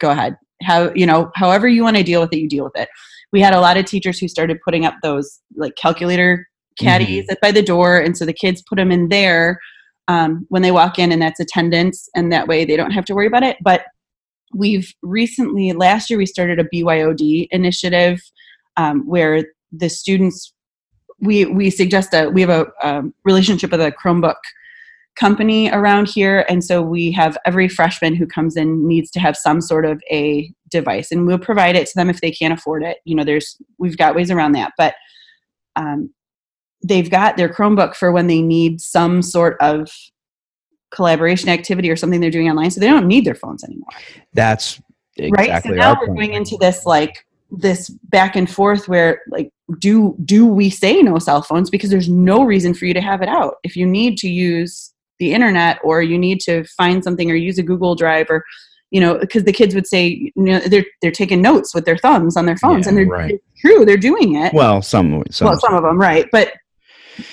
[0.00, 0.36] go ahead.
[0.62, 2.88] How you know however you want to deal with it you deal with it.
[3.32, 6.48] We had a lot of teachers who started putting up those like calculator
[6.78, 9.60] caddies at by the door and so the kids put them in there
[10.08, 13.14] um, when they walk in and that's attendance and that way they don't have to
[13.14, 13.56] worry about it.
[13.62, 13.84] But
[14.54, 18.20] we've recently last year we started a byod initiative
[18.76, 20.54] um, where the students
[21.20, 24.40] we we suggest a we have a um, relationship with a chromebook
[25.16, 29.36] company around here and so we have every freshman who comes in needs to have
[29.36, 32.82] some sort of a device and we'll provide it to them if they can't afford
[32.82, 32.98] it.
[33.04, 34.94] You know there's we've got ways around that but
[35.76, 36.12] um,
[36.82, 39.90] they've got their chromebook for when they need some sort of
[40.90, 43.88] collaboration activity or something they're doing online so they don't need their phones anymore.
[44.34, 44.80] That's
[45.30, 45.62] right?
[45.62, 46.18] So now we're point.
[46.18, 51.18] going into this like this back and forth where like do do we say no
[51.18, 51.70] cell phones?
[51.70, 53.56] Because there's no reason for you to have it out.
[53.62, 57.58] If you need to use the internet or you need to find something or use
[57.58, 58.44] a google drive or
[58.90, 61.96] you know because the kids would say you know they're they're taking notes with their
[61.98, 63.40] thumbs on their phones Yeah, and they're right.
[63.58, 66.52] true they're doing it well some some, well some of them right but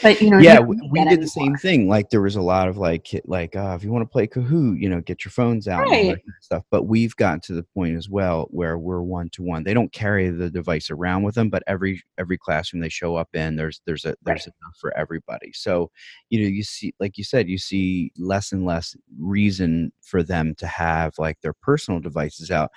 [0.01, 2.41] but you know yeah we, we did that the same thing like there was a
[2.41, 5.31] lot of like like uh, if you want to play kahoot you know get your
[5.31, 8.47] phones out and that kind of stuff but we've gotten to the point as well
[8.51, 12.01] where we're one to one they don't carry the device around with them but every
[12.17, 15.51] every classroom they show up in there's there's a there's enough for everybody.
[15.53, 15.91] So
[16.29, 20.55] you know you see like you said you see less and less reason for them
[20.55, 22.71] to have like their personal devices out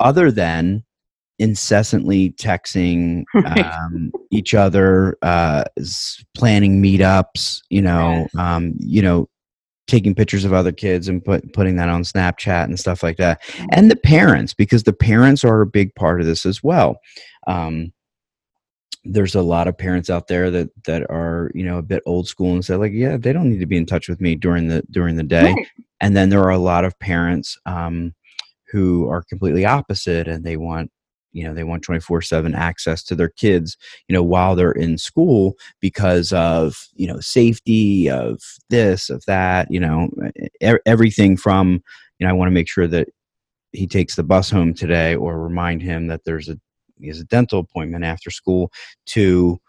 [0.00, 0.84] other than
[1.38, 3.24] incessantly texting
[3.62, 5.64] um, each other, uh,
[6.34, 9.28] planning meetups, you know, um, you know,
[9.86, 13.40] taking pictures of other kids and put, putting that on Snapchat and stuff like that.
[13.72, 16.98] And the parents, because the parents are a big part of this as well.
[17.46, 17.92] Um,
[19.04, 22.26] there's a lot of parents out there that that are you know a bit old
[22.28, 24.68] school and say like yeah they don't need to be in touch with me during
[24.68, 25.66] the during the day Right.
[26.00, 28.12] and then there are a lot of parents um,
[28.70, 30.90] who are completely opposite and they want
[31.32, 33.76] you know they want 24 7 access to their kids
[34.08, 39.70] you know while they're in school because of you know safety of this of that
[39.70, 40.08] you know
[40.86, 41.82] everything from
[42.18, 43.08] you know i want to make sure that
[43.72, 46.58] he takes the bus home today or remind him that there's a
[46.98, 48.72] he has a dental appointment after school
[49.06, 49.60] to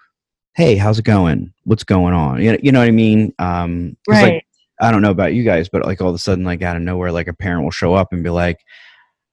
[0.60, 1.54] hey, how's it going?
[1.64, 2.42] What's going on?
[2.42, 3.34] You know, you know what I mean?
[3.40, 4.34] Um, Right.
[4.34, 4.46] Like,
[4.82, 6.82] I don't know about you guys, but like all of a sudden, like out of
[6.82, 8.60] nowhere, like a parent will show up and be like,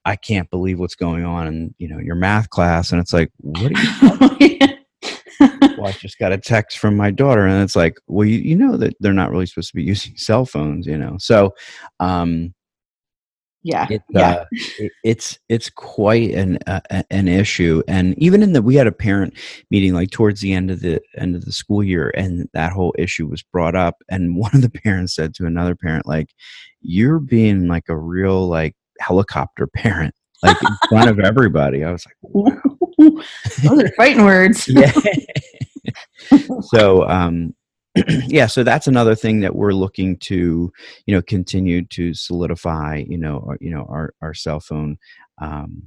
[0.07, 2.93] I can't believe what's going on in, you know, your math class.
[2.93, 4.59] And it's like, what are you
[5.41, 8.57] well, I just got a text from my daughter, and it's like, well, you, you
[8.57, 11.17] know that they're not really supposed to be using cell phones, you know.
[11.19, 11.55] So,
[12.01, 12.55] um,
[13.63, 13.87] yeah.
[13.91, 14.31] it, Yeah.
[14.31, 14.45] uh,
[14.79, 18.93] it, it's it's quite an uh, an issue, and even in the we had a
[18.93, 19.35] parent
[19.71, 22.95] meeting like towards the end of the end of the school year, and that whole
[22.97, 26.33] issue was brought up, and one of the parents said to another parent, like,
[26.81, 32.05] "You're being like a real like helicopter parent." Like in front of everybody, I was
[32.07, 32.59] like,
[33.63, 34.69] Those are fighting words.
[34.69, 34.93] yeah.
[36.63, 37.55] so um
[38.27, 40.71] yeah so that's another thing that we're looking to
[41.07, 44.99] you know continue to solidify you know our, you know our our cell phone
[45.41, 45.85] um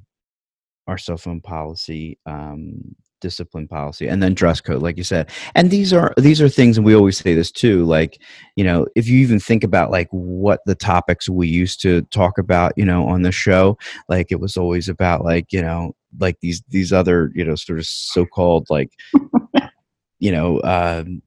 [0.87, 5.29] our cell phone policy um discipline policy and then dress code like you said.
[5.55, 8.21] And these are these are things and we always say this too like
[8.55, 12.37] you know if you even think about like what the topics we used to talk
[12.37, 16.39] about you know on the show like it was always about like you know like
[16.41, 18.91] these these other you know sort of so-called like
[20.19, 21.21] you know um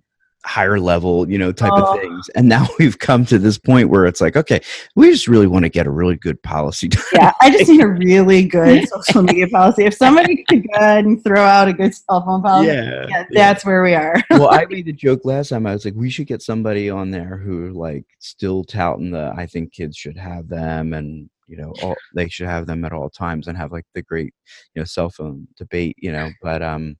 [0.45, 1.95] higher level you know type Oh.
[1.95, 4.61] of things and now we've come to this point where it's like okay
[4.97, 6.88] we just really want to get a really good policy.
[7.12, 9.84] Yeah, I just need a really good social media policy.
[9.84, 13.24] If somebody could go ahead and throw out a good cell phone policy, yeah, yeah,
[13.30, 14.16] that's where we are.
[14.30, 15.66] well, I made the joke last time.
[15.66, 19.47] I was like, we should get somebody on there who like still touting the I
[19.47, 23.11] think kids should have them and you know all, they should have them at all
[23.11, 24.35] times and have like the great
[24.75, 26.97] you know cell phone debate you know but um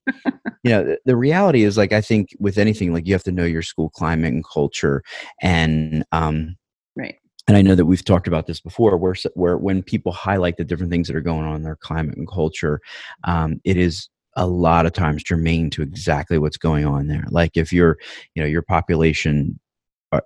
[0.63, 3.31] you know the, the reality is like I think with anything like you have to
[3.31, 5.03] know your school climate and culture
[5.41, 6.57] and um
[6.95, 7.15] Right.
[7.47, 10.63] and I know that we've talked about this before, where where when people highlight the
[10.65, 12.79] different things that are going on in their climate and culture,
[13.25, 17.25] um, it is a lot of times germane to exactly what's going on there.
[17.31, 17.97] Like if your
[18.35, 19.59] you know your population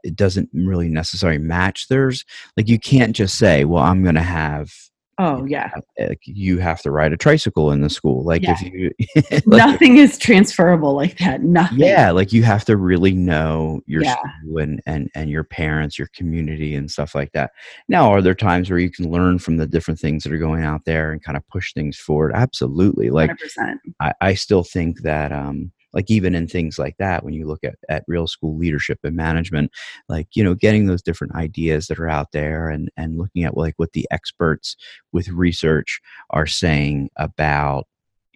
[0.04, 2.26] it doesn't really necessarily match theirs,
[2.56, 4.72] like you can't just say, well, I'm going to have
[5.20, 8.24] Oh yeah, like, you have to ride a tricycle in the school.
[8.24, 8.92] Like if you
[9.32, 11.42] like, nothing is transferable like that.
[11.42, 11.80] Nothing.
[11.80, 14.16] yeah like you have to really know your Yeah.
[14.16, 17.50] school and, and and your parents your community and stuff like that
[17.90, 20.64] now are there times where you can learn from the different things that are going
[20.64, 23.32] out there and kind of push things forward absolutely like.
[24.00, 27.64] I, I still think that um like even in things like that when you look
[27.64, 29.72] at, at real school leadership and management
[30.10, 33.58] like you know getting those different ideas that are out there and and looking at
[33.58, 34.76] like what the experts
[35.12, 36.00] with research
[36.32, 37.88] are saying about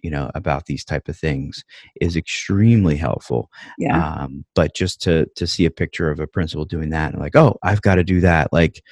[0.02, 1.64] you know about these type of things
[2.00, 4.22] is extremely helpful Yeah.
[4.22, 7.36] um, but just to to see a picture of a principal doing that and like
[7.36, 8.82] oh i've got to do that like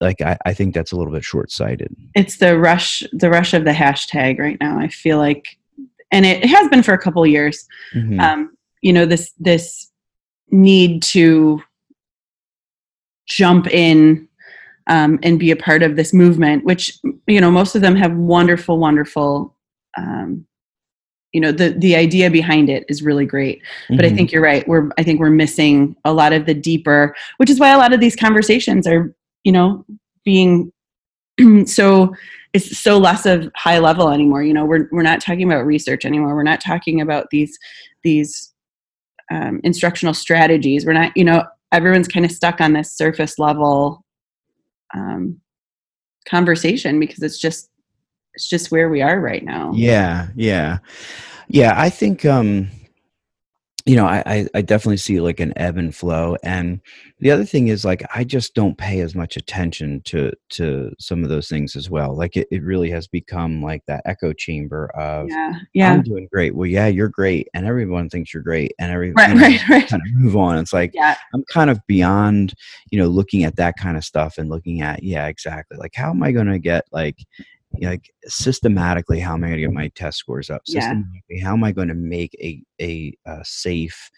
[0.00, 3.64] like I, I think that's a little bit short-sighted it's the rush the rush of
[3.64, 5.56] the hashtag right now i feel like
[6.12, 8.20] and it, has been for a couple years Mhm.
[8.20, 9.90] um, you know this this
[10.50, 11.62] need to
[13.26, 14.26] jump in
[14.86, 18.14] um, and be a part of this movement which you know most of them have
[18.16, 19.54] wonderful wonderful
[19.96, 20.44] um,
[21.32, 24.16] you know the the idea behind it is really great but i Mhm.
[24.16, 27.60] think you're right we're i think we're missing a lot of the deeper which is
[27.60, 29.84] why a lot of these conversations are you know
[30.24, 30.72] being
[31.66, 32.12] so
[32.52, 34.42] it's so less of high level anymore.
[34.42, 36.34] You know we're we're not talking about research anymore.
[36.34, 37.58] We're not talking about these
[38.02, 38.52] these
[39.30, 40.84] um, instructional strategies.
[40.84, 44.04] We're not you know everyone's kind of stuck on this surface level
[44.94, 45.40] um,
[46.28, 47.70] conversation because it's just
[48.34, 49.72] it's just where we are right now.
[49.74, 50.78] Yeah, yeah,
[51.48, 51.74] yeah.
[51.76, 52.68] I think um,
[53.86, 56.80] you know, I, I definitely see like an ebb and flow, and
[57.20, 61.22] the other thing is like I just don't pay as much attention to to some
[61.22, 62.14] of those things as well.
[62.14, 66.28] Like it, it really has become like that echo chamber of yeah yeah I'm doing
[66.32, 66.54] great.
[66.54, 69.68] Well, yeah, you're great, and everyone thinks you're great, and every right you know, right
[69.68, 70.58] right kind of move on.
[70.58, 72.54] It's like yeah I'm kind of beyond,
[72.90, 75.76] you know, looking at that kind of stuff and looking at, yeah, exactly.
[75.78, 77.18] Like, how am I going to get like,
[77.72, 80.62] you know, like systematically, how am I going to get my test scores up?
[80.66, 80.94] Yeah.
[81.42, 84.10] How am I going to make a a, uh safe,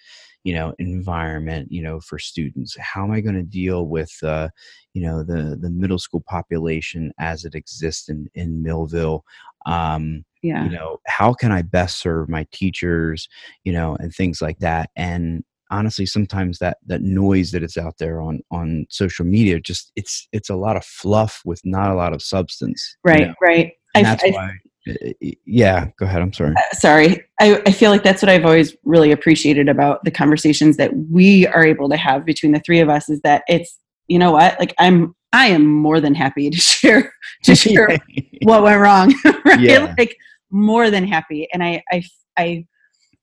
[0.44, 2.76] you know, environment, you know, for students?
[2.78, 4.48] How am I going to deal with, uh,
[4.94, 9.24] you know, the the middle school population as it exists in in Millville?
[9.66, 13.28] Um, yeah you know how can i best serve my teachers
[13.64, 17.98] you know and things like that and honestly sometimes that that noise that is out
[17.98, 21.94] there on on social media just it's it's a lot of fluff with not a
[21.94, 23.34] lot of substance you right know?
[23.40, 23.72] right.
[23.94, 24.58] And I, that's I, why
[24.88, 26.54] uh, yeah go ahead i'm sorry.
[26.72, 27.24] Sorry.
[27.40, 31.46] I, I feel like that's what i've always really appreciated about the conversations that we
[31.48, 34.58] are able to have between the three of us is that it's you know what?
[34.60, 37.12] Like i'm i am more than happy to share
[37.44, 37.98] to share
[38.42, 39.14] what went wrong
[39.44, 39.60] right?
[39.60, 39.94] Yeah.
[39.98, 40.16] like
[40.52, 41.48] more than happy.
[41.52, 42.02] And I, I
[42.36, 42.66] i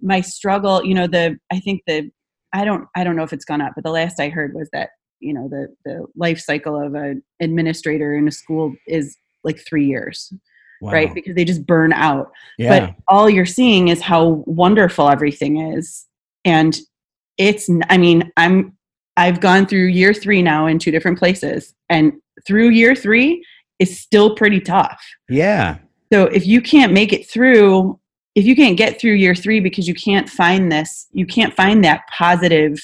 [0.02, 2.10] my struggle you know the i think the
[2.54, 4.70] i don't i don't know if it's gone up but the last i heard was
[4.72, 4.90] that
[5.20, 9.86] you know the the life cycle of an administrator in a school is like three
[9.86, 10.34] years
[10.82, 10.92] wow.
[10.92, 12.32] right because they just burn out.
[12.58, 12.88] Yeah.
[12.88, 16.06] but all you're seeing is how wonderful everything is.
[16.46, 16.78] And
[17.38, 18.78] it's i mean i'm
[19.16, 22.12] i've gone through year three now in two different places and
[22.46, 23.46] through year three
[23.80, 25.02] is still pretty tough.
[25.30, 25.78] Yeah.
[26.12, 27.98] So if you can't make it through
[28.40, 31.84] if you can't get through year three because you can't find this you can't find
[31.84, 32.80] that positive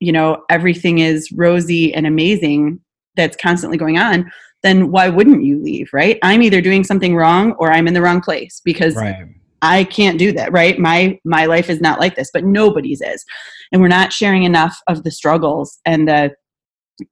[0.00, 2.78] you know everything is rosy and amazing
[3.16, 4.30] that's constantly going on
[4.62, 6.18] then why wouldn't you leave right?
[6.22, 9.26] I'm either doing something wrong or i'm in the wrong place because right.
[9.62, 10.78] i can't do that right?
[10.78, 13.24] My my life is not like this but nobody's is.
[13.72, 16.34] And we're not sharing enough of the struggles and the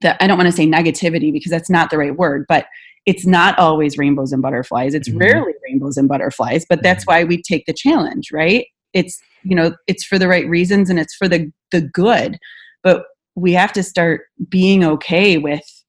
[0.01, 2.65] the i don't want to say negativity because that's not the right word but
[3.07, 4.93] it's not always rainbows and butterflies.
[4.93, 5.17] It's mm-hmm.
[5.17, 7.21] rarely rainbows and butterflies but that's mm-hmm.
[7.21, 8.67] why we take the challenge right?
[8.93, 12.37] It's you know it's for the right reasons and it's for the the good
[12.83, 13.03] but
[13.35, 15.83] we have to start being okay with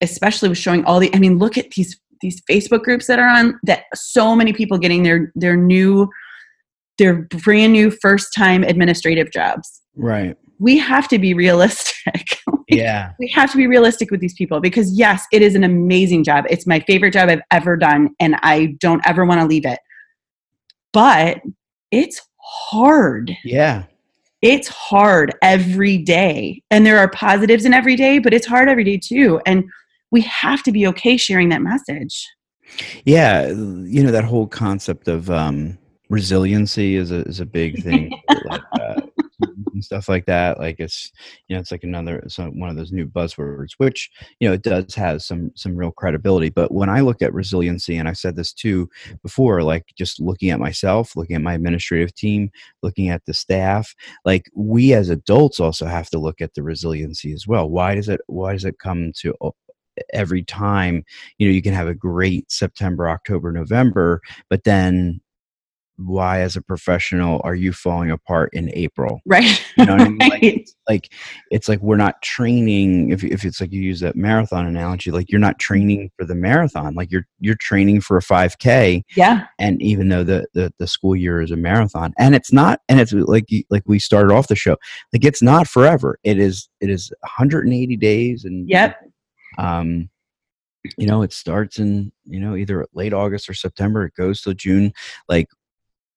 [0.00, 3.28] especially with showing all the i mean look at these these facebook groups that are
[3.28, 6.08] on that so many people getting their their new
[7.00, 9.80] their brand new first time administrative jobs.
[9.96, 10.36] Right.
[10.58, 12.36] We have to be realistic
[12.70, 13.12] yeah.
[13.18, 16.44] We have to be realistic with these people because yes it is an amazing job.
[16.48, 19.78] It's my favorite job i've ever done and i don't ever want to leave it.
[20.92, 21.40] But
[21.90, 23.36] it's hard.
[23.44, 23.84] Yeah.
[24.42, 28.84] It's hard every day and there are positives in every day but it's hard every
[28.84, 29.64] day too and
[30.10, 32.26] we have to be okay sharing that message.
[33.04, 38.12] Yeah you know that whole concept of um resiliency is a is a big thing
[38.44, 39.00] like, uh,
[39.80, 41.10] and stuff like that like it's
[41.48, 42.22] you know it's like another
[42.52, 46.50] one of those new buzzwords which you know it does have some some real credibility
[46.50, 48.88] but when i look at resiliency and i said this too
[49.22, 52.50] before like just looking at myself looking at my administrative team
[52.82, 57.32] looking at the staff like we as adults also have to look at the resiliency
[57.32, 57.68] as well.
[57.68, 59.34] Why does it why does it come to
[60.12, 61.04] every time
[61.38, 65.20] you know you can have a great september october november but then
[66.04, 69.20] why as a professional are you falling apart in april?
[69.26, 70.18] Right you know what i mean?
[70.30, 71.12] Like, it's like
[71.50, 75.30] it's like we're not training if, if it's like you use that marathon analogy like
[75.30, 79.46] you're not training for the marathon like you're you're training for a 5k yeah.
[79.58, 83.00] and even though the the, the school year is a marathon and it's not and
[83.00, 84.76] it's like like we started off the show
[85.12, 86.18] like it's not forever.
[86.22, 88.96] It is it is 180 days and yep.
[89.58, 90.08] um
[90.96, 94.54] you know it starts in you know either late august or september it goes till
[94.54, 94.90] june
[95.28, 95.46] like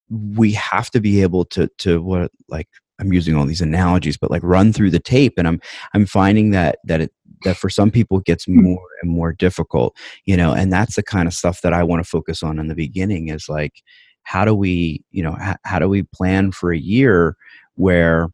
[0.10, 2.68] we have to be able to to what like
[2.99, 5.60] I'm using all these analogies, but like run through the tape, and I'm
[5.93, 7.12] I'm finding that that it
[7.43, 8.62] that for some people it gets hmm.
[8.62, 9.95] more and more difficult,
[10.26, 12.68] you know, and that's the kind of stuff that I want to focus on in
[12.68, 13.82] the beginning is like
[14.24, 17.36] how do we you know how do we plan for a year
[17.76, 18.30] where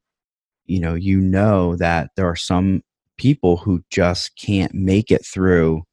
[0.66, 2.84] you know you know that there are some
[3.18, 5.84] people who just can't make it through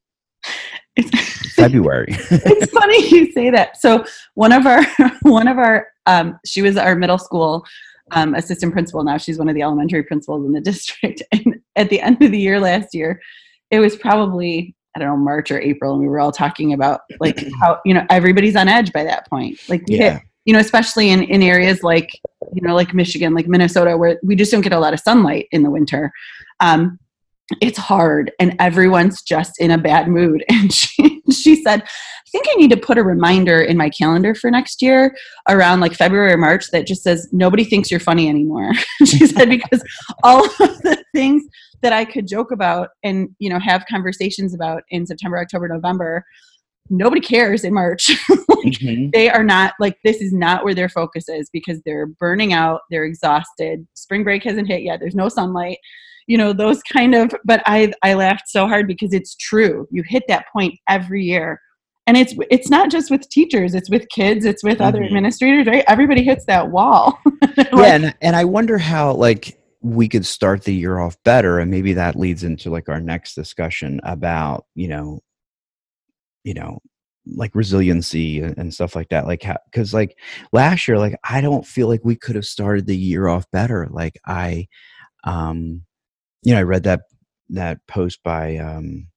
[1.54, 2.08] February.
[2.30, 3.80] it's funny you say that.
[3.80, 4.84] So one of our
[5.22, 7.64] one of our um, she was our middle school
[8.12, 9.02] um, assistant principal.
[9.02, 11.22] Now she's one of the elementary principals in the district.
[11.32, 13.20] And at the end of the year last year,
[13.70, 17.00] it was probably I don't know March or April, and we were all talking about
[17.20, 19.58] like how you know everybody's on edge by that point.
[19.68, 20.14] Like yeah.
[20.14, 22.10] Hit, you know, especially in in areas like
[22.54, 25.48] you know like Michigan, like Minnesota, where we just don't get a lot of sunlight
[25.50, 26.12] in the winter.
[26.60, 26.98] Um,
[27.60, 30.44] it's hard and everyone's just in a bad mood.
[30.56, 34.34] And she she said i think i need to put a reminder in my calendar
[34.34, 35.14] for next year
[35.48, 38.72] around like february or march that just says nobody thinks you're funny anymore.
[39.04, 39.82] She said because
[40.22, 41.44] all of the things
[41.82, 46.24] that i could joke about and you know have conversations about in september october november
[46.88, 48.10] nobody cares in march.
[48.48, 49.10] Like, mm-hmm.
[49.12, 52.80] they are not like this is not where their focus is because they're burning out
[52.90, 55.76] they're exhausted spring break hasn't hit yet there's no sunlight
[56.26, 59.86] you know those kind of but i i laughed so hard because it's true.
[59.90, 61.60] You hit that point every year.
[62.08, 64.84] And it's it's not just with teachers it's with kids it's with mm-hmm.
[64.84, 65.84] other administrators right?
[65.88, 67.18] Everybody hits that wall.
[67.56, 71.58] Like, yeah and, and i wonder how like we could start the year off better
[71.58, 75.20] and maybe that leads into like our next discussion about you know
[76.44, 76.80] you know
[77.26, 80.18] like resiliency and stuff like that like because like
[80.52, 83.88] last year like i don't feel like we could have started the year off better.
[83.90, 84.68] Like i
[85.24, 85.82] um
[86.46, 87.00] you know, I read that
[87.50, 89.08] that post by um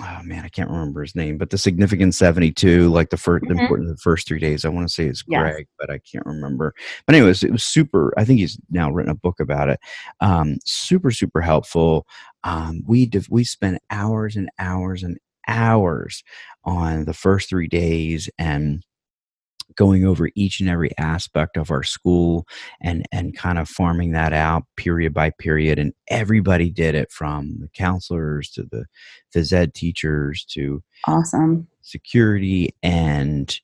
[0.00, 3.58] oh man, I can't remember his name, but the significant 72, like the 1st mm-hmm.
[3.58, 4.64] important the first three days.
[4.64, 5.66] I want to say it's Greg, yes.
[5.76, 6.72] but I can't remember.
[7.04, 8.14] But anyways, it was super.
[8.16, 9.80] I think he's now written a book about it.
[10.20, 12.06] Um, super, super helpful.
[12.44, 15.18] Um, we div- we spent hours and hours and
[15.48, 16.22] hours
[16.62, 18.84] on the first three days and
[19.80, 22.46] going over each and every aspect of our school
[22.82, 27.56] and and kind of farming that out period by period and everybody did it from
[27.60, 28.84] the counselors to the
[29.34, 31.66] phys ed teachers to awesome.
[31.80, 33.58] security and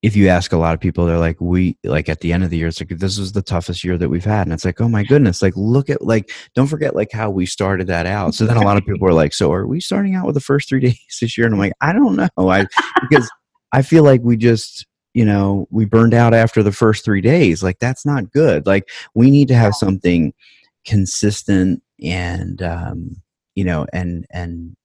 [0.00, 2.48] if you ask a lot of people they're like we like at the end of
[2.48, 4.80] the year it's like this is the toughest year that we've had and it's like
[4.80, 8.34] oh my goodness like look at like don't forget like how we started that out.
[8.34, 10.40] So then a lot of people are like so are we starting out with the
[10.40, 11.46] first three days this year?
[11.46, 12.66] And i'm like i don't know i
[13.02, 13.30] because
[13.72, 17.62] i feel like we just you know we burned out after the first three days
[17.62, 18.66] like that's not good.
[18.66, 20.32] Like we need to have something
[20.84, 23.16] consistent and um
[23.54, 24.76] you know and and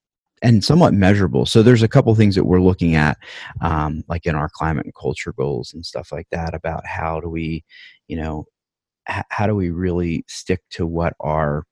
[0.43, 1.47] and somewhat measurable.
[1.47, 3.17] So there's a couple things that we're looking at
[3.61, 7.29] um like in our climate and culture goals and stuff like that about how do
[7.29, 7.63] we
[8.07, 8.45] you know
[9.09, 11.63] h- how do we really stick to what our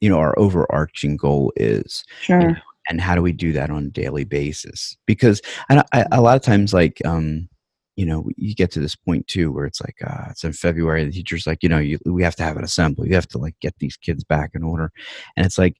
[0.00, 2.40] you know our overarching goal is sure.
[2.40, 2.56] you know,
[2.88, 4.96] and how do we do that on a daily basis?
[5.06, 7.48] Because I, I, a lot of times like um
[7.96, 11.04] you know you get to this point too where it's like uh, it's in february
[11.04, 13.08] the teacher's like you know you, we have to have an assembly.
[13.08, 14.92] You have to like get these kids back in order.
[15.36, 15.76] And it's like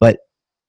[0.00, 0.18] but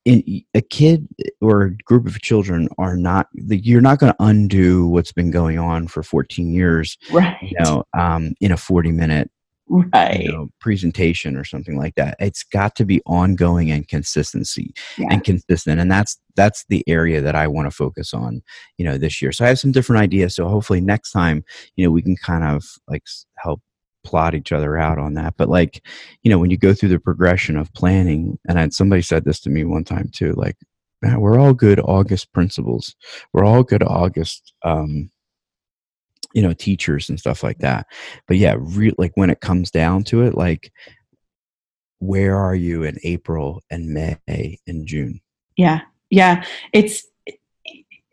[0.06, 0.24] in,
[0.54, 1.08] a kid
[1.42, 5.60] or a group of children are not you're not going to undo what's been going
[5.60, 7.38] on for 14 years right.
[7.42, 9.30] you know um, in a 40 minute
[9.70, 14.74] right you know, presentation or something like that it's got to be ongoing and consistency
[14.97, 15.07] yeah.
[15.09, 18.41] and consistent and that's that's the area that i want to focus on
[18.78, 21.43] you know this year so i have some different ideas so hopefully next time
[21.76, 23.03] you know we can kind of like
[23.38, 23.61] help
[24.03, 25.86] plot each other out on that but like
[26.24, 29.39] you know when you go through the progression of planning and I, somebody said this
[29.41, 30.55] to me one time too like
[31.01, 32.95] man, we're all good august principals.
[33.34, 35.09] we're all good august um
[36.38, 37.88] you know teachers and stuff like that.
[38.28, 40.72] But yeah re- like when it comes down to it like
[42.00, 45.20] where are you in april and may and june?
[45.56, 45.82] Yeah
[46.12, 46.46] yeah.
[46.74, 47.08] It's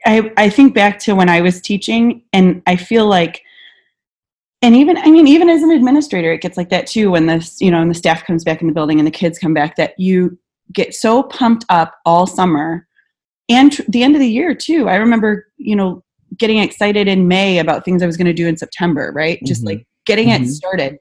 [0.06, 3.42] i i think back to when i was teaching and i feel like
[4.60, 7.58] and even i mean even as an administrator it gets like that too when this
[7.60, 9.76] you know and the staff comes back in the building and the kids come back
[9.76, 10.38] that you
[10.72, 12.86] get so pumped up all summer
[13.48, 14.88] and tr- the end of the year too.
[14.88, 16.02] I remember you know
[16.38, 19.46] getting excited in may about things i was going to do in september right mm-hmm.
[19.46, 20.44] just like getting mm-hmm.
[20.44, 20.98] it started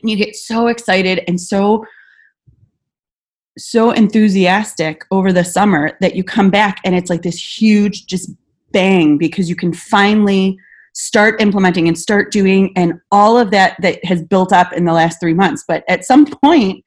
[0.00, 1.84] and you get so excited and so
[3.58, 8.30] so enthusiastic over the summer that you come back and it's like this huge just
[8.72, 10.58] bang because you can finally
[10.94, 14.92] start implementing and start doing and all of that that has built up in the
[14.92, 16.84] last three months but at some point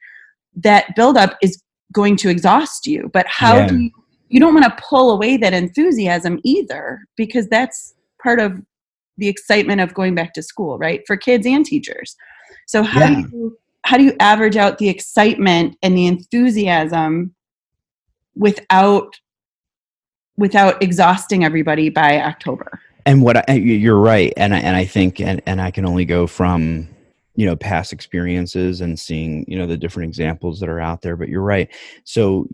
[0.56, 1.62] that buildup is
[1.92, 3.68] going to exhaust you but how yeah.
[3.68, 3.92] do you
[4.34, 8.60] you don't want to pull away that enthusiasm either because that's part of
[9.20, 12.16] the excitement of going back to school right for kids and teachers.
[12.66, 13.10] So how yeah.
[13.10, 17.36] do you how do you average out the excitement and the enthusiasm
[18.36, 19.20] without
[20.36, 22.80] without exhausting everybody by october?
[23.06, 26.06] And what I, you're right and I, and I think and, and I can only
[26.06, 26.88] go from
[27.36, 31.16] you know past experiences and seeing you know the different examples that are out there
[31.16, 31.70] but you're right.
[32.04, 32.48] So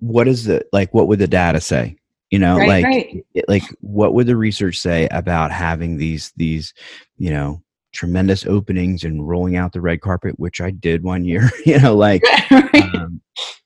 [0.00, 1.96] what is the like what would the data say
[2.30, 3.24] you know right, like right.
[3.48, 6.74] like what would the research say about having these these
[7.18, 11.50] you know tremendous openings and rolling out the red carpet which i did one year
[11.66, 12.94] you know like right.
[12.94, 13.20] um,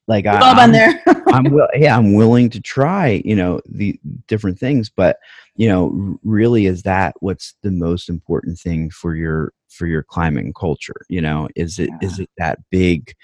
[0.06, 1.02] like I, am there.
[1.28, 5.18] I'm yeah, I'm willing to try, you know, the different things, but
[5.56, 10.44] you know, really is that what's the most important thing for your for your climate
[10.44, 11.06] and culture?
[11.08, 12.06] You know, is it yeah.
[12.06, 13.14] is it that big,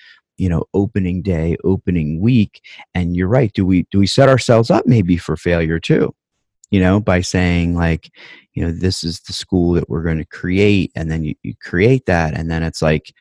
[0.41, 2.62] you know, opening day, opening week?
[2.95, 3.53] And you're right.
[3.53, 6.14] Do we do we set ourselves up maybe for failure too?
[6.70, 8.11] You know, by saying like,
[8.55, 11.55] you know, this is the school that we're going to create, and then you, you
[11.61, 13.12] create that, and then it's like,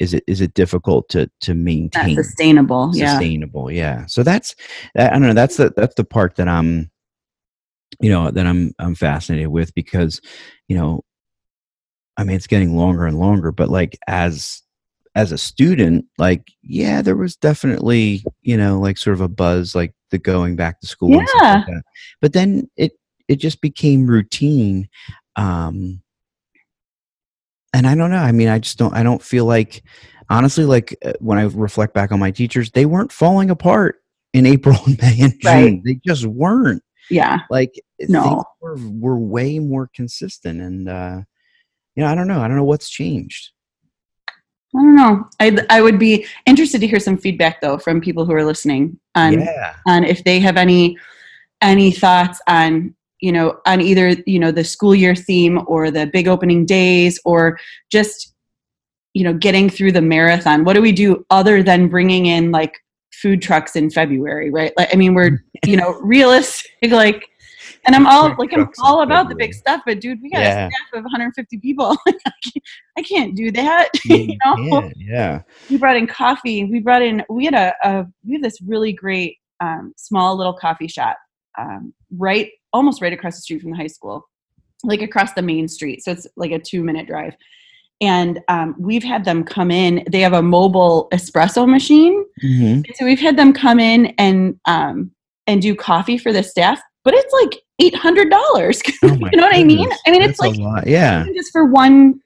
[0.00, 4.00] is it is it difficult to to maintain sustainable sustainable yeah.
[4.00, 4.54] yeah so that's
[4.98, 6.90] i don't know that's the that's the part that i'm
[8.00, 10.20] you know that i'm i'm fascinated with because
[10.68, 11.02] you know
[12.18, 14.62] i mean it's getting longer and longer but like as
[15.16, 19.74] as a student like yeah there was definitely you know like sort of a buzz
[19.74, 21.64] like the going back to school yeah.
[21.66, 21.82] Like
[22.20, 22.92] but then it
[23.26, 24.88] it just became routine
[25.34, 26.00] um
[27.76, 28.16] and I don't know.
[28.16, 28.94] I mean, I just don't.
[28.94, 29.84] I don't feel like,
[30.30, 33.96] honestly, like uh, when I reflect back on my teachers, they weren't falling apart
[34.32, 35.52] in April and May and June.
[35.52, 35.80] Right.
[35.84, 36.82] They just weren't.
[37.10, 37.40] Yeah.
[37.50, 41.20] Like no, were, were way more consistent, and uh,
[41.94, 42.40] you know, I don't know.
[42.40, 43.50] I don't know what's changed.
[44.76, 45.28] I don't know.
[45.40, 48.98] I I would be interested to hear some feedback though from people who are listening
[49.14, 49.74] on yeah.
[49.86, 50.98] on if they have any
[51.62, 56.06] any thoughts on you know on either you know the school year theme or the
[56.06, 57.58] big opening days or
[57.90, 58.34] just
[59.14, 62.74] you know getting through the marathon what do we do other than bringing in like
[63.12, 67.26] food trucks in february right like i mean we're you know realistic like
[67.86, 70.66] and I'm all like, I'm all about the big stuff, but dude, we got yeah.
[70.66, 71.96] a staff of 150 people.
[72.98, 73.90] I can't do that.
[74.04, 74.90] you know?
[74.96, 75.42] Yeah.
[75.70, 76.64] We brought in coffee.
[76.64, 77.24] We brought in.
[77.28, 81.16] We had a, a we have this really great um, small little coffee shop
[81.58, 84.28] um, right, almost right across the street from the high school,
[84.84, 86.04] like across the main street.
[86.04, 87.34] So it's like a two minute drive.
[88.00, 90.04] And um, we've had them come in.
[90.10, 92.26] They have a mobile espresso machine.
[92.44, 92.82] Mm-hmm.
[92.94, 95.12] So we've had them come in and um,
[95.46, 98.82] and do coffee for the staff, but it's like eight hundred dollars.
[99.04, 99.88] Oh you know what I mean?
[100.06, 102.20] I mean, it's like yeah, just for one.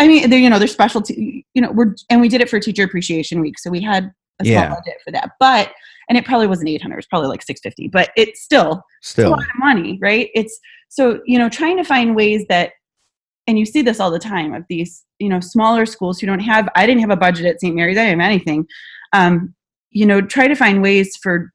[0.00, 1.46] I mean, they're you know, they're specialty.
[1.54, 4.44] You know, we're and we did it for Teacher Appreciation Week, so we had a
[4.44, 4.68] small yeah.
[4.68, 5.30] budget for that.
[5.38, 5.70] But
[6.08, 9.40] and it probably wasn't 800 it's probably like 650 but it's still still a lot
[9.40, 10.60] of money right it's
[10.90, 12.72] so you know trying to find ways that
[13.46, 16.40] and you see this all the time of these you know smaller schools who don't
[16.40, 18.66] have i didn't have a budget at st mary's i didn't have anything
[19.14, 19.54] um,
[19.90, 21.50] you know try to find ways for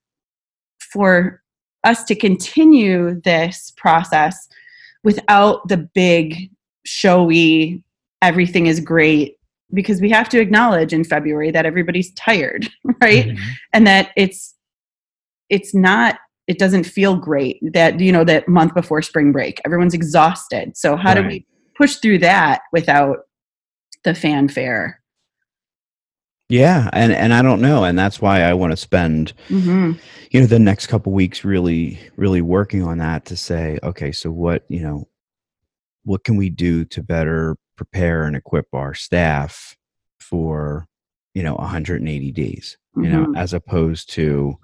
[0.92, 1.39] for
[1.84, 4.48] us to continue this process
[5.04, 6.52] without the big
[6.86, 7.84] showy
[8.22, 9.38] everything is great
[9.74, 12.68] because we have to acknowledge in February that everybody's tired,
[13.02, 13.28] right?
[13.28, 13.50] Mm-hmm.
[13.74, 14.56] And that it's
[15.50, 19.94] it's not it doesn't feel great that you know that month before spring break everyone's
[19.94, 20.76] exhausted.
[20.76, 21.22] So how right.
[21.22, 23.20] do we push through that without
[24.04, 24.99] the fanfare?
[26.50, 29.94] Yeah, and and I don't know, and that's why I want to spend, mm-hmm.
[30.32, 34.32] you know, the next couple weeks really, really working on that to say, okay, so
[34.32, 35.08] what, you know,
[36.06, 39.78] what can we do to better prepare and equip our staff
[40.20, 40.88] for
[41.34, 43.32] you know 180 days you mm-hmm.
[43.32, 44.58] know as opposed to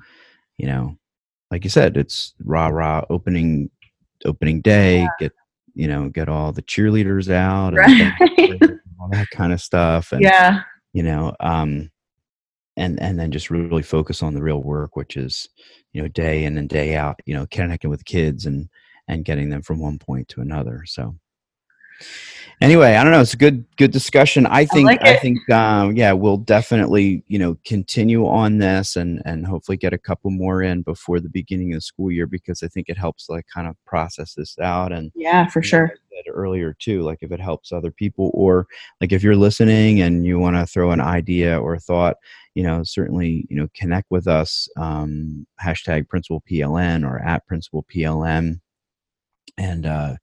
[0.58, 0.98] you know
[1.52, 3.70] like you said it's rah rah opening
[4.26, 5.08] opening day yeah.
[5.20, 5.32] get
[5.74, 8.80] you know get all the cheerleaders out and right.
[9.00, 10.64] all that kind of stuff and yeah
[10.96, 11.92] you know um
[12.78, 15.50] and and then just really focus on the real work which is
[15.92, 18.70] you know day in and day out you know connecting with kids and
[19.10, 21.14] and getting them from one point to another so
[22.62, 23.22] anyway, I don't know.
[23.22, 24.46] It's a good good discussion.
[24.46, 28.96] I think I, like I think um, yeah, we'll definitely you know continue on this
[28.96, 32.28] and and hopefully get a couple more in before the beginning of the school year
[32.28, 35.94] because I think it helps like kind of process this out and yeah, for sure.
[36.34, 38.68] earlier too, like if it helps other people or
[39.02, 42.16] like if you're listening and you want to throw an idea or thought,
[42.54, 44.68] you know, certainly you know connect with us.
[44.78, 48.60] Um, hashtag Principal PLN or at Principal PLN
[49.58, 50.16] and uh,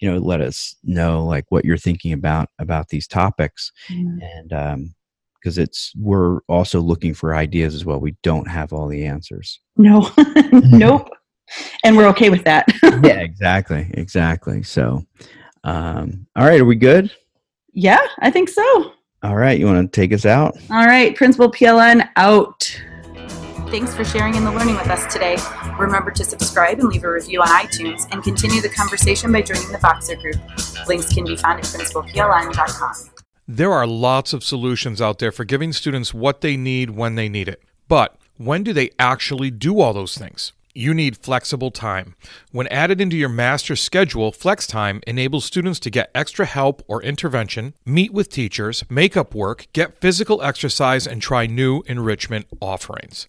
[0.00, 3.72] you know let us know like what you're thinking about about these topics.
[3.90, 4.18] Mm.
[4.22, 4.94] and um
[5.40, 7.98] because it's we're also looking for ideas as well.
[7.98, 9.60] We don't have all the answers.
[9.76, 10.10] No.
[10.52, 11.08] Nope.
[11.82, 12.68] And we're okay with that.
[13.02, 14.62] Yeah exactly exactly.
[14.62, 15.04] So
[15.64, 17.10] um all right are we good?
[17.72, 18.92] Yeah i think so.
[19.22, 20.56] All right you want to take us out?
[20.70, 22.80] All right principal pln out
[23.70, 25.36] Thanks for sharing in the learning with us today.
[25.78, 29.70] Remember to subscribe and leave a review on iTunes and continue the conversation by joining
[29.70, 30.40] the Voxer group.
[30.88, 33.10] Links can be found at principalpln.com.
[33.46, 37.28] There are lots of solutions out there for giving students what they need when they
[37.28, 37.62] need it.
[37.86, 40.52] But when do they actually do all those things?
[40.74, 42.16] You need flexible time.
[42.50, 47.02] When added into your master schedule, Flex Time enables students to get extra help or
[47.02, 53.28] intervention, meet with teachers, make up work, get physical exercise, and try new enrichment offerings.